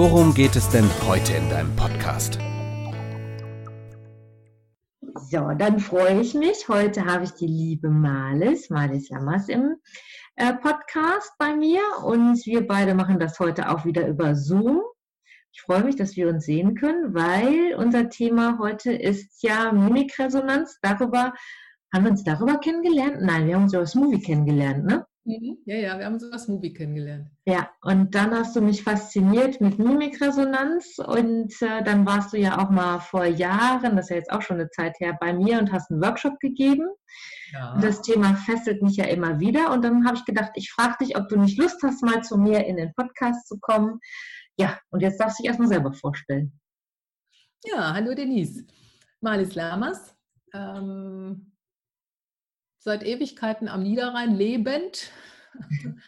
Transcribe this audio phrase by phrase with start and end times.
[0.00, 2.38] worum geht es denn heute in deinem Podcast?
[5.30, 6.68] So, dann freue ich mich.
[6.68, 9.76] Heute habe ich die liebe Malis, Malis Lammers im
[10.36, 14.80] äh, Podcast bei mir und wir beide machen das heute auch wieder über Zoom.
[15.52, 20.78] Ich freue mich, dass wir uns sehen können, weil unser Thema heute ist ja Mimikresonanz.
[20.80, 21.34] Darüber
[21.92, 23.18] haben wir uns darüber kennengelernt?
[23.20, 25.04] Nein, wir haben uns über das Movie kennengelernt, ne?
[25.24, 25.58] Mhm.
[25.66, 27.28] Ja, ja, wir haben uns über das Movie kennengelernt.
[27.44, 32.58] Ja, und dann hast du mich fasziniert mit Mimikresonanz und äh, dann warst du ja
[32.58, 35.58] auch mal vor Jahren, das ist ja jetzt auch schon eine Zeit her, bei mir
[35.58, 36.88] und hast einen Workshop gegeben.
[37.52, 37.78] Ja.
[37.80, 39.72] Das Thema fesselt mich ja immer wieder.
[39.72, 42.38] Und dann habe ich gedacht, ich frage dich, ob du nicht Lust hast, mal zu
[42.38, 44.00] mir in den Podcast zu kommen.
[44.58, 46.58] Ja, und jetzt darfst du dich erstmal selber vorstellen.
[47.64, 48.64] Ja, hallo Denise.
[49.20, 50.14] Malis Lamas.
[50.54, 51.49] Ähm,
[52.80, 55.10] seit Ewigkeiten am Niederrhein lebend.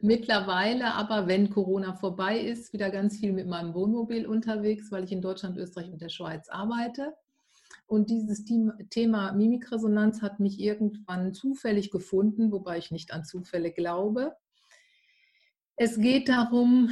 [0.00, 5.12] Mittlerweile aber, wenn Corona vorbei ist, wieder ganz viel mit meinem Wohnmobil unterwegs, weil ich
[5.12, 7.14] in Deutschland, Österreich und der Schweiz arbeite.
[7.86, 14.36] Und dieses Thema Mimikresonanz hat mich irgendwann zufällig gefunden, wobei ich nicht an Zufälle glaube.
[15.76, 16.90] Es geht darum,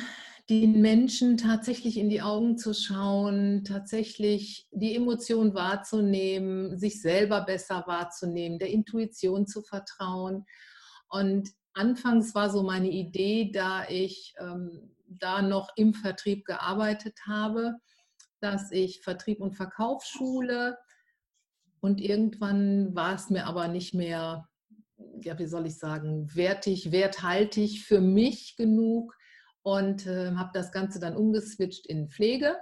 [0.50, 7.84] den Menschen tatsächlich in die Augen zu schauen, tatsächlich die Emotion wahrzunehmen, sich selber besser
[7.86, 10.44] wahrzunehmen, der Intuition zu vertrauen.
[11.08, 17.76] Und anfangs war so meine Idee, da ich ähm, da noch im Vertrieb gearbeitet habe,
[18.40, 20.76] dass ich Vertrieb und Verkauf schule.
[21.80, 24.46] Und irgendwann war es mir aber nicht mehr,
[25.22, 29.16] ja, wie soll ich sagen, wertig, werthaltig für mich genug
[29.64, 32.56] und äh, habe das Ganze dann umgeswitcht in Pflege,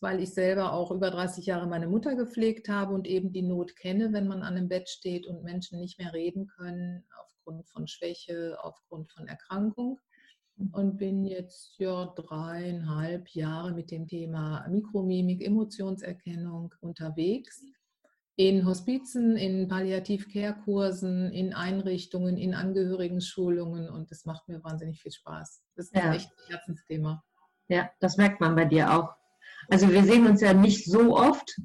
[0.00, 3.76] weil ich selber auch über 30 Jahre meine Mutter gepflegt habe und eben die Not
[3.76, 7.86] kenne, wenn man an einem Bett steht und Menschen nicht mehr reden können aufgrund von
[7.86, 10.00] Schwäche, aufgrund von Erkrankung.
[10.72, 17.64] Und bin jetzt ja dreieinhalb Jahre mit dem Thema Mikromimik, Emotionserkennung unterwegs.
[18.36, 25.62] In Hospizen, in Palliativ-Care-Kursen, in Einrichtungen, in Angehörigen-Schulungen und das macht mir wahnsinnig viel Spaß.
[25.76, 26.12] Das ist ja.
[26.12, 27.22] echt ein Herzensthema.
[27.68, 29.14] Ja, das merkt man bei dir auch.
[29.68, 31.56] Also wir sehen uns ja nicht so oft,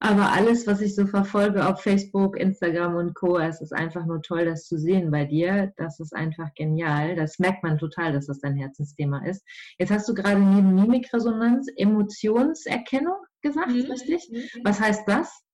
[0.00, 4.22] aber alles, was ich so verfolge auf Facebook, Instagram und Co., es ist einfach nur
[4.22, 5.72] toll, das zu sehen bei dir.
[5.76, 7.16] Das ist einfach genial.
[7.16, 9.44] Das merkt man total, dass das dein Herzensthema ist.
[9.78, 13.90] Jetzt hast du gerade neben Mimikresonanz Emotionserkennung gesagt, mhm.
[13.90, 14.28] richtig?
[14.30, 14.60] Mhm.
[14.64, 15.44] Was heißt das?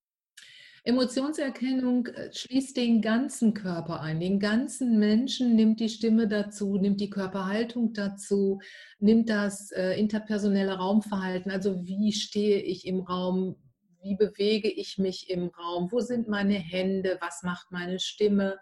[0.84, 7.00] Emotionserkennung äh, schließt den ganzen Körper ein, den ganzen Menschen, nimmt die Stimme dazu, nimmt
[7.00, 8.60] die Körperhaltung dazu,
[8.98, 13.56] nimmt das äh, interpersonelle Raumverhalten, also wie stehe ich im Raum,
[14.02, 18.58] wie bewege ich mich im Raum, wo sind meine Hände, was macht meine Stimme,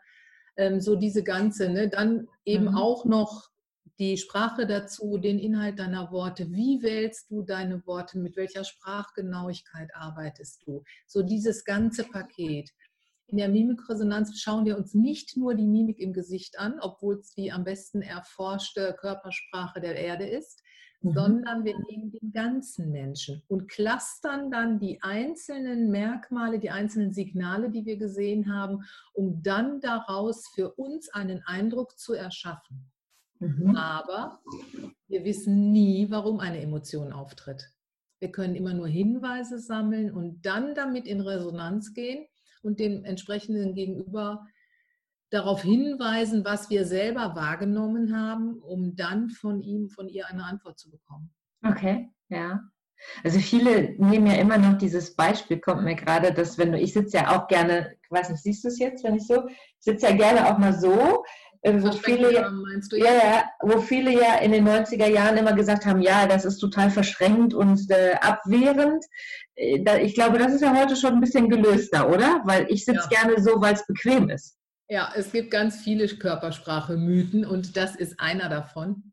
[0.57, 1.89] ähm, so diese ganze, ne?
[1.89, 2.77] dann eben mhm.
[2.77, 3.49] auch noch
[3.99, 6.53] die Sprache dazu, den Inhalt deiner Worte.
[6.53, 8.19] Wie wählst du deine Worte?
[8.19, 10.85] Mit welcher Sprachgenauigkeit arbeitest du?
[11.07, 12.71] So dieses ganze Paket.
[13.27, 17.35] In der Mimikresonanz schauen wir uns nicht nur die Mimik im Gesicht an, obwohl es
[17.35, 20.63] die am besten erforschte Körpersprache der Erde ist,
[21.01, 21.13] mhm.
[21.13, 27.71] sondern wir nehmen den ganzen Menschen und clustern dann die einzelnen Merkmale, die einzelnen Signale,
[27.71, 32.91] die wir gesehen haben, um dann daraus für uns einen Eindruck zu erschaffen.
[33.41, 33.77] Mhm.
[33.77, 34.41] Aber
[35.09, 37.73] wir wissen nie, warum eine Emotion auftritt.
[38.21, 42.27] Wir können immer nur Hinweise sammeln und dann damit in Resonanz gehen
[42.63, 44.45] und dem entsprechenden Gegenüber
[45.31, 50.79] darauf hinweisen, was wir selber wahrgenommen haben, um dann von ihm, von ihr eine Antwort
[50.79, 51.31] zu bekommen.
[51.63, 52.61] Okay, ja.
[53.23, 56.93] Also viele nehmen ja immer noch dieses Beispiel, kommt mir gerade, dass wenn du, ich
[56.93, 59.57] sitze ja auch gerne, ich weiß nicht, siehst du es jetzt, wenn ich so, ich
[59.79, 61.25] sitze ja gerne auch mal so,
[61.65, 62.51] wo viele, ja,
[62.93, 66.91] ja, wo viele ja in den 90er Jahren immer gesagt haben, ja, das ist total
[66.91, 69.05] verschränkt und äh, abwehrend.
[69.57, 72.43] Äh, ich glaube, das ist ja heute schon ein bisschen gelöster, oder?
[72.45, 73.23] Weil ich sitze ja.
[73.23, 74.57] gerne so, weil es bequem ist.
[74.89, 79.13] Ja, es gibt ganz viele Körpersprache-Mythen und das ist einer davon.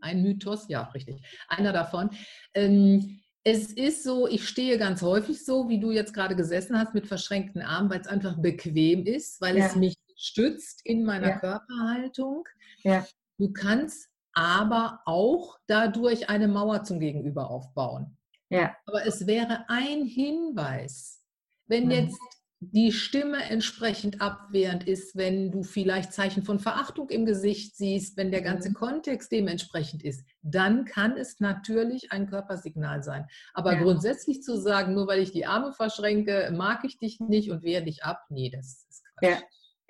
[0.00, 1.22] Ein Mythos, ja, richtig.
[1.48, 2.10] Einer davon.
[2.54, 6.94] Ähm, es ist so, ich stehe ganz häufig so, wie du jetzt gerade gesessen hast,
[6.94, 9.66] mit verschränkten Armen, weil es einfach bequem ist, weil ja.
[9.66, 11.38] es mich stützt in meiner ja.
[11.38, 12.44] Körperhaltung.
[12.84, 13.06] Ja.
[13.38, 18.16] Du kannst aber auch dadurch eine Mauer zum Gegenüber aufbauen.
[18.48, 18.74] Ja.
[18.86, 21.22] Aber es wäre ein Hinweis,
[21.66, 21.90] wenn Mhm.
[21.90, 22.18] jetzt
[22.64, 28.30] die Stimme entsprechend abwehrend ist, wenn du vielleicht Zeichen von Verachtung im Gesicht siehst, wenn
[28.30, 28.74] der ganze Mhm.
[28.74, 33.26] Kontext dementsprechend ist, dann kann es natürlich ein Körpersignal sein.
[33.52, 33.82] Aber Ja.
[33.82, 37.82] grundsätzlich zu sagen, nur weil ich die Arme verschränke, mag ich dich nicht und wehre
[37.82, 39.30] dich ab, nee, das ist Quatsch.
[39.30, 39.42] Ja.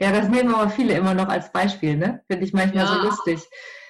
[0.03, 2.23] Ja, das nehmen aber viele immer noch als Beispiel, ne?
[2.29, 2.95] Finde ich manchmal Ja.
[2.95, 3.41] so lustig.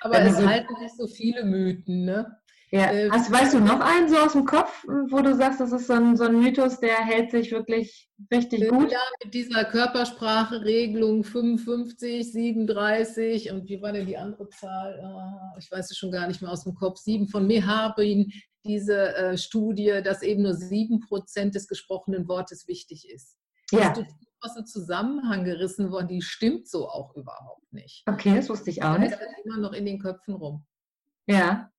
[0.00, 2.36] Aber Wenn es du so- halten sich so viele Mythen, ne?
[2.70, 2.90] Ja.
[2.90, 5.86] Äh, Hast, weißt du noch einen so aus dem Kopf, wo du sagst, das ist
[5.86, 8.90] so ein, so ein Mythos, der hält sich wirklich richtig gut?
[8.90, 15.00] Ja, mit dieser Körpersprache-Regelung 55, 37 und wie war denn die andere Zahl?
[15.04, 16.98] Ah, Ich weiß es schon gar nicht mehr aus dem Kopf.
[16.98, 18.32] Sieben von Mehabrin,
[18.64, 23.36] diese äh, Studie, dass eben nur sieben Prozent des gesprochenen Wortes wichtig ist.
[23.70, 23.90] Ja.
[23.90, 28.02] Das ist aus dem Zusammenhang gerissen worden, die stimmt so auch überhaupt nicht.
[28.06, 29.12] Okay, das wusste ich auch Das nicht.
[29.12, 30.66] ist immer noch in den Köpfen rum.
[31.26, 31.70] Ja.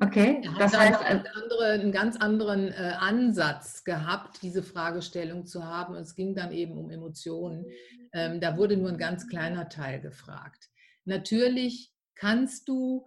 [0.00, 4.62] Okay, hat das da heißt, äh, einen, andere, einen ganz anderen äh, Ansatz gehabt, diese
[4.62, 5.94] Fragestellung zu haben.
[5.94, 7.64] Es ging dann eben um Emotionen.
[8.12, 10.68] Ähm, da wurde nur ein ganz kleiner Teil gefragt.
[11.04, 13.06] Natürlich kannst du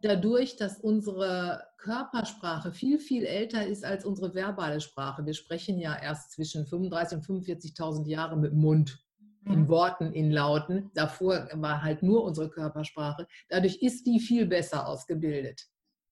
[0.00, 5.96] dadurch, dass unsere Körpersprache viel, viel älter ist als unsere verbale Sprache, wir sprechen ja
[6.00, 9.04] erst zwischen 35.000 und 45.000 Jahre mit dem Mund,
[9.44, 9.68] in Mhm.
[9.68, 10.90] Worten, in Lauten.
[10.94, 13.26] Davor war halt nur unsere Körpersprache.
[13.48, 15.66] Dadurch ist die viel besser ausgebildet.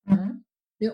[0.04, 0.44] Mhm.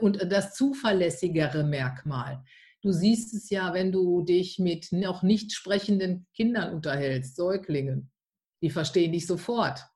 [0.00, 2.42] Und das zuverlässigere Merkmal.
[2.82, 8.10] Du siehst es ja, wenn du dich mit noch nicht sprechenden Kindern unterhältst, Säuglingen.
[8.60, 9.86] Die verstehen dich sofort.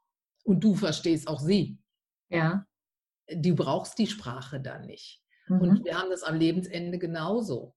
[0.44, 1.78] Und du verstehst auch sie.
[2.30, 2.64] ja.
[3.28, 5.22] Du brauchst die Sprache dann nicht.
[5.48, 5.60] Mhm.
[5.60, 7.74] Und wir haben das am Lebensende genauso.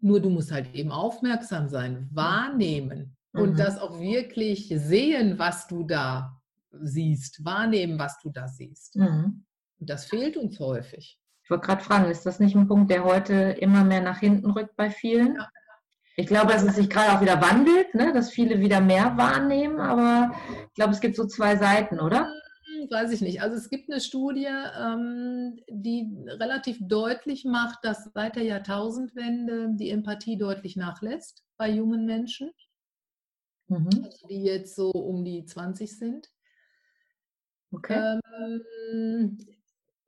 [0.00, 3.56] Nur du musst halt eben aufmerksam sein, wahrnehmen und Mhm.
[3.56, 6.40] das auch wirklich sehen, was du da
[6.70, 8.96] siehst, wahrnehmen, was du da siehst.
[8.96, 9.44] Mhm.
[9.78, 11.18] Und das fehlt uns häufig.
[11.44, 14.50] Ich wollte gerade fragen, ist das nicht ein Punkt, der heute immer mehr nach hinten
[14.50, 15.36] rückt bei vielen?
[15.36, 15.48] Ja.
[16.16, 18.12] Ich glaube, dass es sich gerade auch wieder wandelt, ne?
[18.12, 20.34] dass viele wieder mehr wahrnehmen, aber
[20.68, 22.30] ich glaube, es gibt so zwei Seiten, oder?
[22.82, 23.42] Hm, Weiß ich nicht.
[23.42, 29.90] Also es gibt eine Studie, ähm, die relativ deutlich macht, dass seit der Jahrtausendwende die
[29.90, 32.50] Empathie deutlich nachlässt bei jungen Menschen,
[33.68, 34.04] Mhm.
[34.04, 36.28] also die jetzt so um die 20 sind.
[37.72, 38.20] Okay.
[38.30, 39.38] Ähm,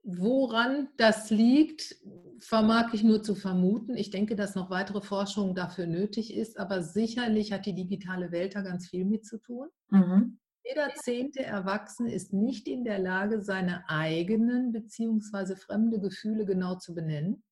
[0.03, 1.97] woran das liegt,
[2.38, 3.97] vermag ich nur zu vermuten.
[3.97, 8.55] Ich denke, dass noch weitere Forschung dafür nötig ist, aber sicherlich hat die digitale Welt
[8.55, 9.69] da ganz viel mit zu tun.
[9.91, 10.38] Mhm.
[10.67, 15.57] Jeder zehnte Erwachsene ist nicht in der Lage, seine eigenen bzw.
[15.57, 17.45] fremde Gefühle genau zu benennen.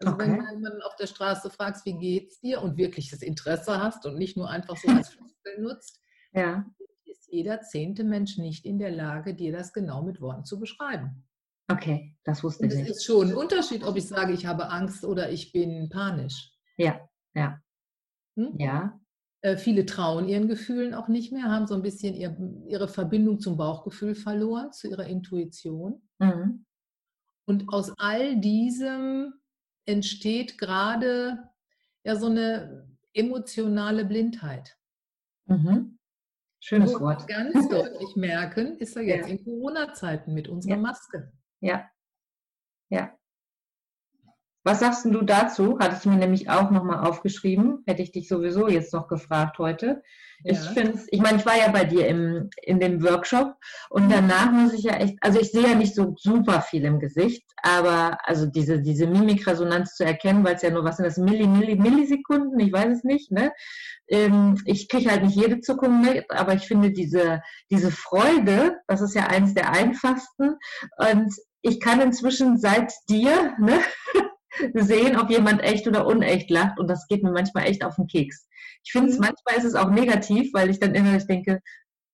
[0.00, 0.42] Also wenn Okay.
[0.42, 4.16] du jemanden auf der Straße fragst, wie geht's dir und wirklich das Interesse hast und
[4.16, 6.00] nicht nur einfach so als Floskel nutzt,
[6.32, 6.64] Ja.
[7.04, 11.24] ist jeder zehnte Mensch nicht in der Lage, dir das genau mit Worten zu beschreiben.
[11.70, 12.90] Okay, das wusste ich es nicht.
[12.90, 16.52] ist schon ein Unterschied, ob ich sage, ich habe Angst oder ich bin panisch.
[16.76, 17.60] Ja, ja,
[18.36, 18.54] Hm?
[18.58, 18.98] ja.
[19.48, 22.36] Äh, viele trauen ihren Gefühlen auch nicht mehr, haben so ein bisschen ihr,
[22.66, 26.02] ihre Verbindung zum Bauchgefühl verloren, zu ihrer Intuition.
[26.18, 26.64] Mhm.
[27.46, 29.34] Und aus all diesem
[29.86, 31.48] entsteht gerade
[32.04, 34.76] ja so eine emotionale Blindheit.
[35.46, 35.98] Mhm.
[36.60, 37.26] Schönes Wo wir Wort.
[37.28, 39.34] ganz deutlich merken, ist er jetzt Ja.
[39.34, 40.76] in Corona-Zeiten mit unserer Ja.
[40.78, 41.32] Maske.
[41.60, 41.88] Ja.
[42.90, 43.16] Ja.
[44.68, 45.78] Was sagst du dazu?
[45.78, 47.82] Hatte ich mir nämlich auch nochmal aufgeschrieben.
[47.86, 50.02] Hätte ich dich sowieso jetzt noch gefragt heute.
[50.44, 50.70] Ich Ja.
[50.72, 53.54] finde ich meine, ich war ja bei dir im, in dem Workshop
[53.88, 57.00] und danach muss ich ja echt, also ich sehe ja nicht so super viel im
[57.00, 61.16] Gesicht, aber also diese, diese Mimikresonanz zu erkennen, weil es ja nur, was sind das,
[61.16, 63.52] Milli, Milli, Millisekunden, ich weiß es nicht, ne?
[64.08, 69.00] Ähm, ich kriege halt nicht jede Zuckung mit, aber ich finde diese, diese Freude, das
[69.00, 70.56] ist ja eines der einfachsten
[70.98, 73.80] und ich kann inzwischen seit dir ne,
[74.74, 78.06] sehen, ob jemand echt oder unecht lacht und das geht mir manchmal echt auf den
[78.06, 78.46] Keks.
[78.84, 79.26] Ich finde es, Mhm.
[79.26, 81.60] manchmal ist es auch negativ, weil ich dann innerlich denke,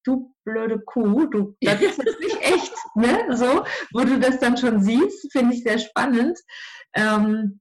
[0.04, 4.56] du blöde Kuh, du, das ist jetzt nicht echt, ne, so, wo du das dann
[4.56, 6.38] schon siehst, finde ich sehr spannend.
[6.94, 7.60] Ähm,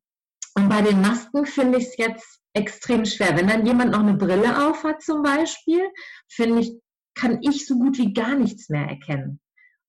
[0.55, 3.35] und bei den Masken finde ich es jetzt extrem schwer.
[3.35, 5.81] Wenn dann jemand noch eine Brille auf hat zum Beispiel,
[6.29, 6.73] finde ich,
[7.15, 9.39] kann ich so gut wie gar nichts mehr erkennen.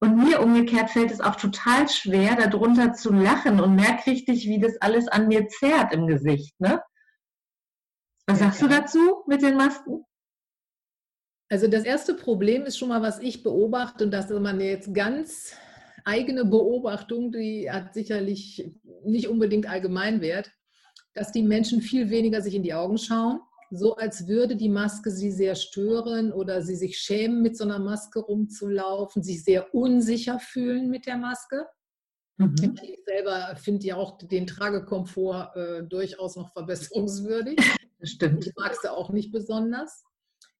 [0.04, 4.61] Und mir umgekehrt fällt es auch total schwer, darunter zu lachen und merke richtig, wie
[4.61, 6.52] das alles an mir zerrt im Gesicht.
[6.61, 6.82] Ne?
[8.26, 10.04] Was sagst du dazu mit den Masken?
[11.49, 14.92] Also das erste Problem ist schon mal, was ich beobachte, und das ist meine jetzt
[14.92, 15.56] ganz
[16.04, 20.52] eigene Beobachtung, die hat sicherlich nicht unbedingt Allgemeinwert,
[21.14, 23.40] dass die Menschen viel weniger sich in die Augen schauen,
[23.76, 27.78] so als würde die Maske sie sehr stören oder sie sich schämen, mit so einer
[27.78, 31.66] Maske rumzulaufen, sich sehr unsicher fühlen mit der Maske.
[32.36, 32.76] Mhm.
[32.82, 37.58] Ich selber finde ja auch den Tragekomfort äh, durchaus noch verbesserungswürdig.
[38.00, 38.46] Das stimmt.
[38.46, 40.04] Ich mag sie auch nicht besonders.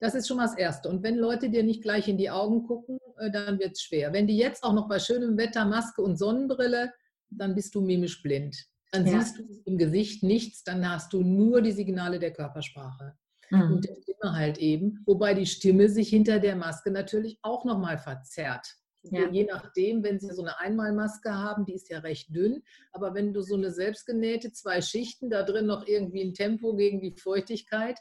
[0.01, 0.89] Das ist schon mal das Erste.
[0.89, 4.15] Und wenn Leute dir nicht gleich in die Augen gucken, äh, dann wird es schwer.
[4.15, 6.95] Wenn die jetzt auch noch bei schönem Wetter Maske und Sonnenbrille,
[7.29, 8.57] dann bist du mimisch blind.
[8.95, 9.21] Dann ja.
[9.21, 13.17] siehst du im Gesicht nichts, dann hast du nur die Signale der Körpersprache.
[13.51, 13.73] Mhm.
[13.73, 15.03] Und der Stimme halt eben.
[15.05, 18.77] Wobei die Stimme sich hinter der Maske natürlich auch nochmal verzerrt.
[19.03, 19.29] Ja.
[19.29, 23.35] Je nachdem, wenn Sie so eine Einmalmaske haben, die ist ja recht dünn, aber wenn
[23.35, 27.99] du so eine selbstgenähte, zwei Schichten, da drin noch irgendwie ein Tempo gegen die Feuchtigkeit,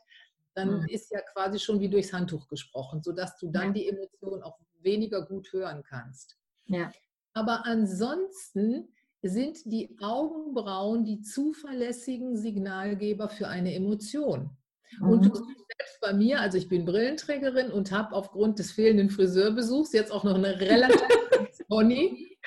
[0.53, 0.87] dann mhm.
[0.89, 3.73] ist ja quasi schon wie durchs Handtuch gesprochen, sodass du dann ja.
[3.73, 6.37] die Emotion auch weniger gut hören kannst.
[6.67, 6.91] Ja.
[7.33, 14.51] Aber ansonsten sind die Augenbrauen die zuverlässigen Signalgeber für eine Emotion.
[14.99, 15.09] Mhm.
[15.09, 19.93] Und du selbst bei mir, also ich bin Brillenträgerin und habe aufgrund des fehlenden Friseurbesuchs
[19.93, 21.01] jetzt auch noch eine relativ
[21.67, 22.37] Pony.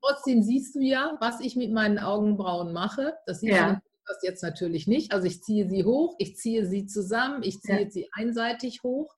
[0.00, 3.14] Trotzdem siehst du ja, was ich mit meinen Augenbrauen mache.
[3.26, 3.66] Das sieht ja.
[3.66, 5.12] man das jetzt natürlich nicht.
[5.12, 7.90] Also ich ziehe sie hoch, ich ziehe sie zusammen, ich ziehe ja.
[7.90, 9.14] sie einseitig hoch.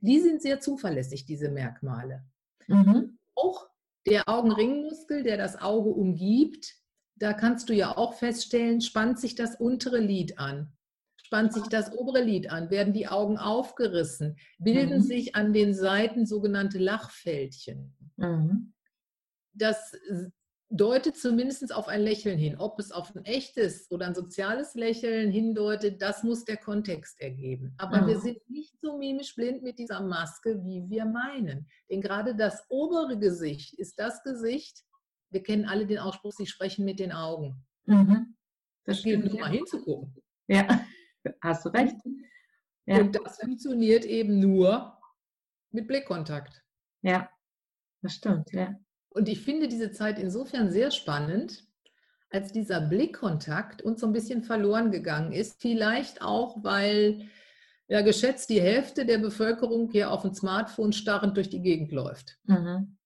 [0.00, 2.24] Die sind sehr zuverlässig, diese Merkmale.
[2.66, 3.18] Mhm.
[3.36, 3.68] Auch
[4.06, 6.74] der Augenringmuskel, der das Auge umgibt,
[7.16, 10.72] da kannst du ja auch feststellen, spannt sich das untere Lid an.
[11.16, 15.02] Spannt sich das obere Lid an, werden die Augen aufgerissen, bilden mhm.
[15.02, 17.96] sich an den Seiten sogenannte Lachfältchen.
[18.16, 18.74] Mhm.
[19.54, 19.92] Das
[20.70, 22.56] deutet zumindest auf ein Lächeln hin.
[22.58, 27.74] Ob es auf ein echtes oder ein soziales Lächeln hindeutet, das muss der Kontext ergeben.
[27.78, 28.06] Aber mhm.
[28.08, 31.68] wir sind nicht so mimisch blind mit dieser Maske, wie wir meinen.
[31.90, 34.84] Denn gerade das obere Gesicht ist das Gesicht,
[35.30, 37.64] wir kennen alle den Ausspruch, sie sprechen mit den Augen.
[37.86, 38.36] Mhm.
[38.84, 40.14] Das, das gilt nur mal hinzugucken.
[40.48, 40.66] Ja,
[41.42, 41.96] hast du recht.
[42.86, 42.98] Ja.
[42.98, 44.98] Und das funktioniert eben nur
[45.70, 46.62] mit Blickkontakt.
[47.02, 47.28] Ja,
[48.02, 48.74] das stimmt, ja.
[49.14, 51.64] Und ich finde diese Zeit insofern sehr spannend,
[52.30, 55.60] als dieser Blickkontakt uns so ein bisschen verloren gegangen ist.
[55.62, 57.28] Vielleicht auch, weil
[57.86, 62.38] ja geschätzt die Hälfte der Bevölkerung hier auf dem Smartphone starrend durch die Gegend läuft.
[62.44, 62.96] Mhm.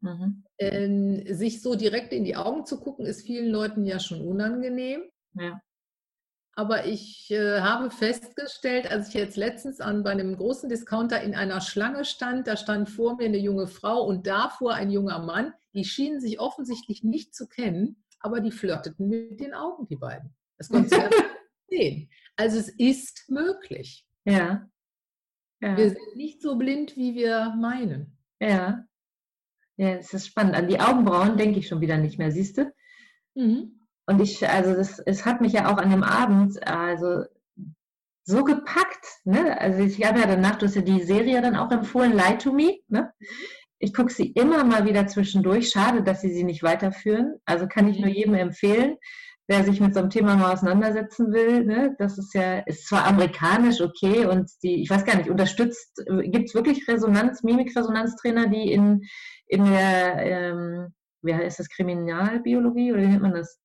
[0.00, 0.44] Mhm.
[0.58, 5.02] Ähm, sich so direkt in die Augen zu gucken, ist vielen Leuten ja schon unangenehm.
[5.34, 5.60] Ja.
[6.58, 11.34] Aber ich äh, habe festgestellt, als ich jetzt letztens an bei einem großen Discounter in
[11.34, 15.52] einer Schlange stand, da stand vor mir eine junge Frau und davor ein junger Mann.
[15.74, 20.34] Die schienen sich offensichtlich nicht zu kennen, aber die flirteten mit den Augen, die beiden.
[20.56, 21.10] Das konntest du ja
[21.68, 22.10] sehen.
[22.36, 24.06] Also es ist möglich.
[24.24, 24.66] Ja.
[25.60, 25.76] ja.
[25.76, 28.16] Wir sind nicht so blind, wie wir meinen.
[28.40, 28.86] Ja.
[29.76, 30.54] Ja, es ist spannend.
[30.54, 32.72] An die Augenbrauen denke ich schon wieder nicht mehr, siehst du?
[33.34, 33.75] Mhm.
[34.06, 37.24] Und ich, also das, es hat mich ja auch an dem Abend, also
[38.24, 39.60] so gepackt, ne?
[39.60, 42.52] Also ich habe ja danach, du hast ja die Serie dann auch empfohlen, Lie to
[42.52, 43.12] Me, ne?
[43.78, 45.68] Ich gucke sie immer mal wieder zwischendurch.
[45.70, 47.36] Schade, dass sie sie nicht weiterführen.
[47.44, 48.14] Also kann ich nur mhm.
[48.14, 48.96] jedem empfehlen,
[49.48, 51.64] wer sich mit so einem Thema mal auseinandersetzen will.
[51.64, 51.94] Ne?
[51.98, 56.48] Das ist ja, ist zwar amerikanisch, okay, und die, ich weiß gar nicht, unterstützt, gibt
[56.48, 59.02] es wirklich Resonanz, Mimikresonanztrainer, die in,
[59.46, 63.60] in der, ähm, wie heißt das, Kriminalbiologie oder wie nennt man das?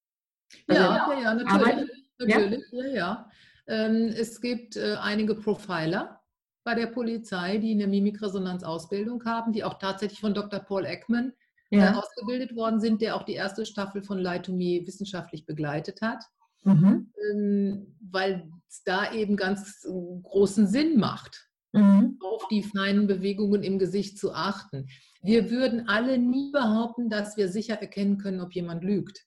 [0.68, 1.90] Also ja, ja, natürlich.
[2.20, 2.86] natürlich ja?
[2.86, 3.32] ja, ja.
[3.68, 6.22] Ähm, es gibt äh, einige Profiler
[6.64, 10.60] bei der Polizei, die eine Mimikresonanzausbildung haben, die auch tatsächlich von Dr.
[10.60, 11.34] Paul Ekman
[11.72, 11.92] äh, ja.
[11.92, 16.02] äh, ausgebildet worden sind, der auch die erste Staffel von Lie to Me wissenschaftlich begleitet
[16.02, 16.24] hat.
[16.64, 17.12] Mhm.
[17.32, 22.20] Ähm, weil es da eben ganz großen Sinn macht, mhm.
[22.22, 24.88] auf die feinen Bewegungen im Gesicht zu achten.
[25.24, 29.26] Wir würden alle nie behaupten, dass wir sicher erkennen können, ob jemand lügt.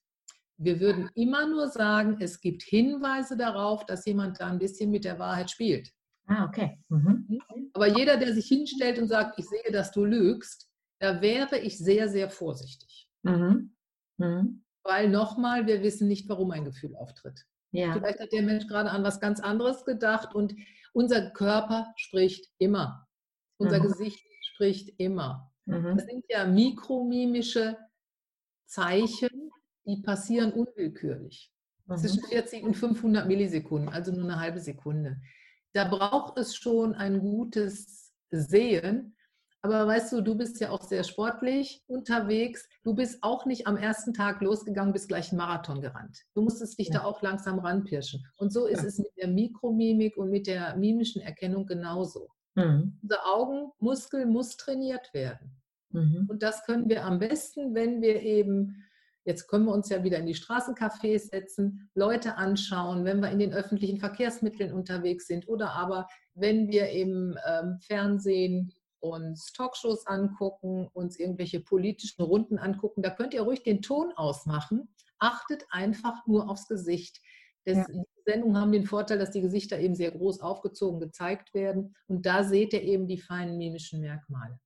[0.57, 5.03] Wir würden immer nur sagen, es gibt Hinweise darauf, dass jemand da ein bisschen mit
[5.03, 5.91] der Wahrheit spielt.
[6.27, 6.79] Ah, okay.
[6.89, 7.39] Mhm.
[7.73, 10.69] Aber jeder, der sich hinstellt und sagt, ich sehe, dass du lügst,
[10.99, 13.09] da wäre ich sehr, sehr vorsichtig.
[13.23, 13.75] Mhm.
[14.17, 14.63] Mhm.
[14.83, 17.45] Weil nochmal, wir wissen nicht, warum ein Gefühl auftritt.
[17.71, 17.93] Ja.
[17.93, 20.55] Vielleicht hat der Mensch gerade an was ganz anderes gedacht und
[20.93, 23.05] unser Körper spricht immer.
[23.57, 23.83] Unser mhm.
[23.83, 25.51] Gesicht spricht immer.
[25.65, 25.97] Mhm.
[25.97, 27.77] Das sind ja mikromimische
[28.65, 29.51] Zeichen,
[29.85, 31.51] die passieren unwillkürlich.
[31.87, 31.97] Mhm.
[31.97, 35.21] Zwischen 40 und 500 Millisekunden, also nur eine halbe Sekunde.
[35.73, 39.15] Da braucht es schon ein gutes Sehen.
[39.61, 42.69] Aber weißt du, du bist ja auch sehr sportlich unterwegs.
[42.83, 46.23] Du bist auch nicht am ersten Tag losgegangen, bist gleich einen Marathon gerannt.
[46.35, 46.99] Du musstest dich ja.
[46.99, 48.23] da auch langsam ranpirschen.
[48.37, 48.87] Und so ist ja.
[48.87, 52.29] es mit der Mikromimik und mit der mimischen Erkennung genauso.
[52.53, 52.99] Mhm.
[53.01, 55.57] Unser Augenmuskel muss trainiert werden.
[55.89, 56.27] Mhm.
[56.29, 58.85] Und das können wir am besten, wenn wir eben
[59.25, 63.39] Jetzt können wir uns ja wieder in die Straßencafés setzen, Leute anschauen, wenn wir in
[63.39, 70.87] den öffentlichen Verkehrsmitteln unterwegs sind oder aber wenn wir im ähm, Fernsehen uns Talkshows angucken,
[70.93, 74.89] uns irgendwelche politischen Runden angucken, da könnt ihr ruhig den Ton ausmachen.
[75.17, 77.19] Achtet einfach nur aufs Gesicht.
[77.65, 77.85] Das, ja.
[77.87, 81.95] Die Sendungen haben den Vorteil, dass die Gesichter eben sehr groß aufgezogen gezeigt werden.
[82.07, 84.59] Und da seht ihr eben die feinen mimischen Merkmale.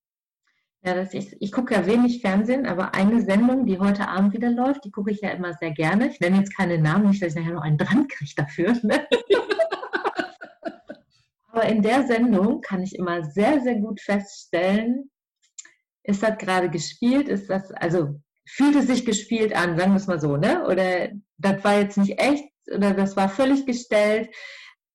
[0.82, 4.50] Ja, das ist, ich gucke ja wenig Fernsehen, aber eine Sendung, die heute Abend wieder
[4.50, 6.10] läuft, die gucke ich ja immer sehr gerne.
[6.10, 8.74] Ich nenne jetzt keine Namen, nicht, dass ich nachher noch einen dran kriege dafür.
[8.84, 9.06] Ne?
[11.52, 15.12] aber in der Sendung kann ich immer sehr, sehr gut feststellen,
[16.04, 20.08] ist das gerade gespielt, ist das, also fühlt es sich gespielt an, sagen wir es
[20.08, 20.66] mal so, ne?
[20.66, 24.30] Oder das war jetzt nicht echt oder das war völlig gestellt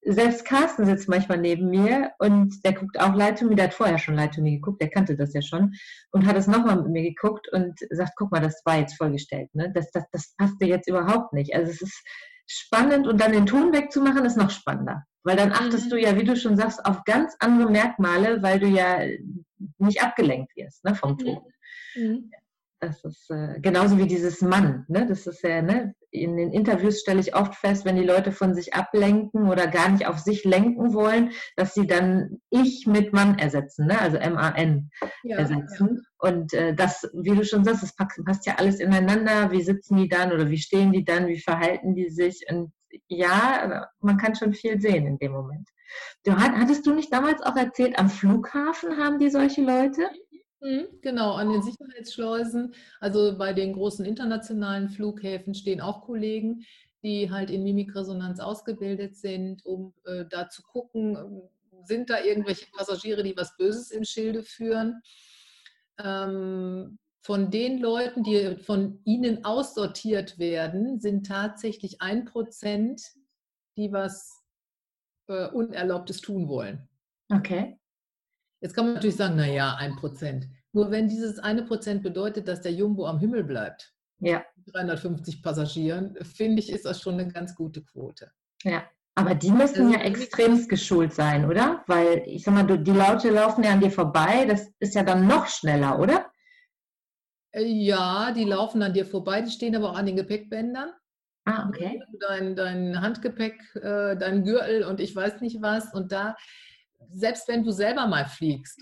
[0.04, 3.75] selbst Carsten sitzt manchmal neben mir und der guckt auch Light to Me, der hat
[3.75, 5.73] vorher schon Light to Me geguckt, der kannte das ja schon
[6.12, 9.54] und hat es nochmal mit mir geguckt und sagt, guck mal, das war jetzt vollgestellt,
[9.54, 9.73] ne?
[9.75, 11.54] das, das, das passte jetzt überhaupt nicht.
[11.54, 12.02] Also es ist
[12.46, 15.90] spannend und dann den Ton wegzumachen ist noch spannender, weil dann achtest mhm.
[15.90, 19.00] du ja, wie du schon sagst, auf ganz andere Merkmale, weil du ja
[19.78, 21.18] nicht abgelenkt wirst ne, vom mhm.
[21.18, 21.42] Ton.
[21.96, 22.30] Mhm.
[22.87, 24.85] Das ist äh, genauso wie dieses Mann.
[24.88, 25.07] Ne?
[25.07, 25.95] Das ist ja, ne?
[26.11, 29.88] in den Interviews stelle ich oft fest, wenn die Leute von sich ablenken oder gar
[29.88, 34.00] nicht auf sich lenken wollen, dass sie dann ich mit Mann ersetzen, ne?
[34.00, 34.91] also M-A-N
[35.25, 35.97] ja, ersetzen.
[35.97, 36.29] Ja.
[36.31, 39.50] Und äh, das, wie du schon sagst, das passt, ja alles ineinander.
[39.50, 41.26] Wie sitzen die dann oder wie stehen die dann?
[41.26, 42.45] Wie verhalten die sich?
[42.49, 42.73] Und
[43.09, 45.69] ja, man kann schon viel sehen in dem Moment.
[46.25, 50.09] Du, hattest du nicht damals auch erzählt, am Flughafen haben die solche Leute?
[50.64, 56.64] Mhm, genau, an den Sicherheitsschleusen, also bei den großen internationalen Flughäfen stehen auch Kollegen,
[57.02, 61.42] die halt in Mimikresonanz ausgebildet sind, um äh, da zu gucken, ähm,
[61.85, 65.02] sind da irgendwelche Passagiere, die was Böses im Schilde führen.
[66.02, 73.02] Ähm, von den Leuten, die von ihnen aussortiert werden, sind tatsächlich ein Prozent,
[73.76, 74.42] die was
[75.28, 76.88] äh, Unerlaubtes tun wollen.
[77.30, 77.78] Okay.
[78.64, 80.49] Jetzt kann man natürlich sagen, naja, ein Prozent.
[80.73, 84.42] Nur wenn dieses eine Prozent bedeutet, dass der Jumbo am Himmel bleibt, ja.
[84.73, 88.30] 350 Passagieren, finde ich, ist das schon eine ganz gute Quote.
[88.62, 88.85] Ja,
[89.16, 91.85] aber die müssen also, ja extremst geschult sein, oder?
[91.88, 95.27] Weil, ich sag mal, die Leute laufen ja an dir vorbei, das ist ja dann
[95.27, 96.33] noch schneller, oder?
[97.53, 100.90] Äh, ja, die laufen an dir vorbei, die stehen aber auch an den Gepäckbändern.
[101.44, 102.03] Ah, okay.
[102.18, 105.92] Dein, dein Handgepäck, äh, dein Gürtel und ich weiß nicht was.
[105.92, 106.35] Und da
[107.11, 108.81] selbst wenn du selber mal fliegst,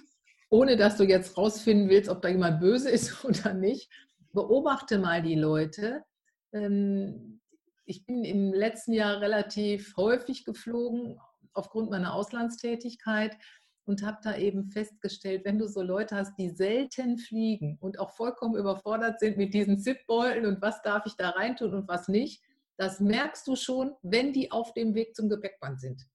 [0.50, 3.90] ohne dass du jetzt rausfinden willst, ob da jemand böse ist oder nicht,
[4.32, 6.04] beobachte mal die Leute.
[6.52, 7.40] Ähm,
[7.84, 11.18] ich bin im letzten Jahr relativ häufig geflogen
[11.52, 13.36] aufgrund meiner Auslandstätigkeit
[13.84, 18.10] und habe da eben festgestellt, wenn du so Leute hast, die selten fliegen und auch
[18.10, 22.42] vollkommen überfordert sind mit diesen Zipbeuteln und was darf ich da reintun und was nicht,
[22.76, 26.06] das merkst du schon, wenn die auf dem Weg zum Gepäckband sind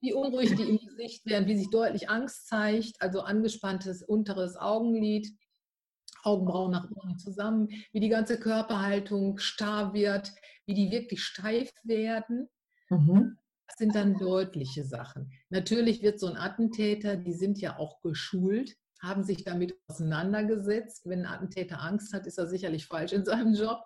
[0.00, 5.28] wie unruhig die im Gesicht werden, wie sich deutlich Angst zeigt, also angespanntes unteres Augenlid,
[6.22, 10.32] Augenbrauen nach oben zusammen, wie die ganze Körperhaltung starr wird,
[10.66, 12.48] wie die wirklich steif werden.
[12.90, 13.36] Mhm.
[13.66, 15.30] Das sind dann deutliche Sachen.
[15.50, 21.08] Natürlich wird so ein Attentäter, die sind ja auch geschult, haben sich damit auseinandergesetzt.
[21.08, 23.80] Wenn ein Attentäter Angst hat, ist er sicherlich falsch in seinem Job.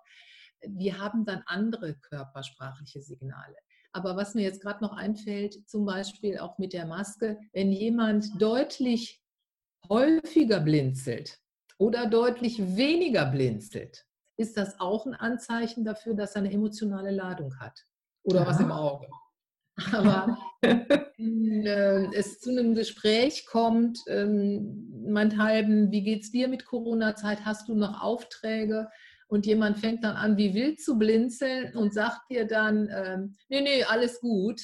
[0.65, 3.57] Die haben dann andere körpersprachliche Signale.
[3.93, 8.41] Aber was mir jetzt gerade noch einfällt, zum Beispiel auch mit der Maske, wenn jemand
[8.41, 9.23] deutlich
[9.89, 11.39] häufiger blinzelt
[11.79, 14.07] oder deutlich weniger blinzelt,
[14.39, 17.85] ist das auch ein Anzeichen dafür, dass er eine emotionale Ladung hat
[18.25, 18.47] oder ja.
[18.47, 19.09] was im Auge.
[19.93, 26.65] Aber wenn äh, es zu einem Gespräch kommt, ähm, meinethalben, wie geht es dir mit
[26.65, 27.45] Corona-Zeit?
[27.45, 28.89] Hast du noch Aufträge?
[29.33, 33.63] Und jemand fängt dann an, wie wild zu blinzeln und sagt dir dann, ähm, nee,
[33.63, 34.61] nee, alles gut,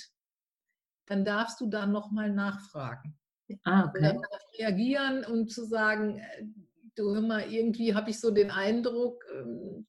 [1.06, 3.18] dann darfst du dann nochmal nachfragen.
[3.64, 4.02] Ah, okay.
[4.02, 4.20] Dann
[4.58, 6.44] reagieren und zu sagen, äh,
[6.96, 9.86] du hör mal, irgendwie habe ich so den Eindruck, ähm,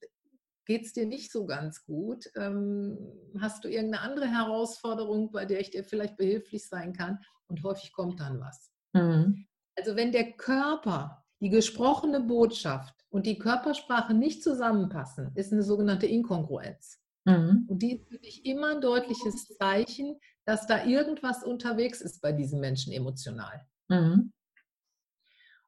[0.65, 2.31] geht es dir nicht so ganz gut?
[2.37, 2.97] Ähm,
[3.37, 7.19] hast du irgendeine andere Herausforderung, bei der ich dir vielleicht behilflich sein kann?
[7.47, 8.71] Und häufig kommt dann was.
[8.93, 9.45] Mhm.
[9.75, 16.05] Also wenn der Körper die gesprochene Botschaft und die Körpersprache nicht zusammenpassen, ist eine sogenannte
[16.05, 16.99] Inkongruenz.
[17.25, 17.65] Mhm.
[17.67, 22.31] Und die ist für dich immer ein deutliches Zeichen, dass da irgendwas unterwegs ist bei
[22.31, 23.65] diesen Menschen emotional.
[23.87, 24.31] Mhm.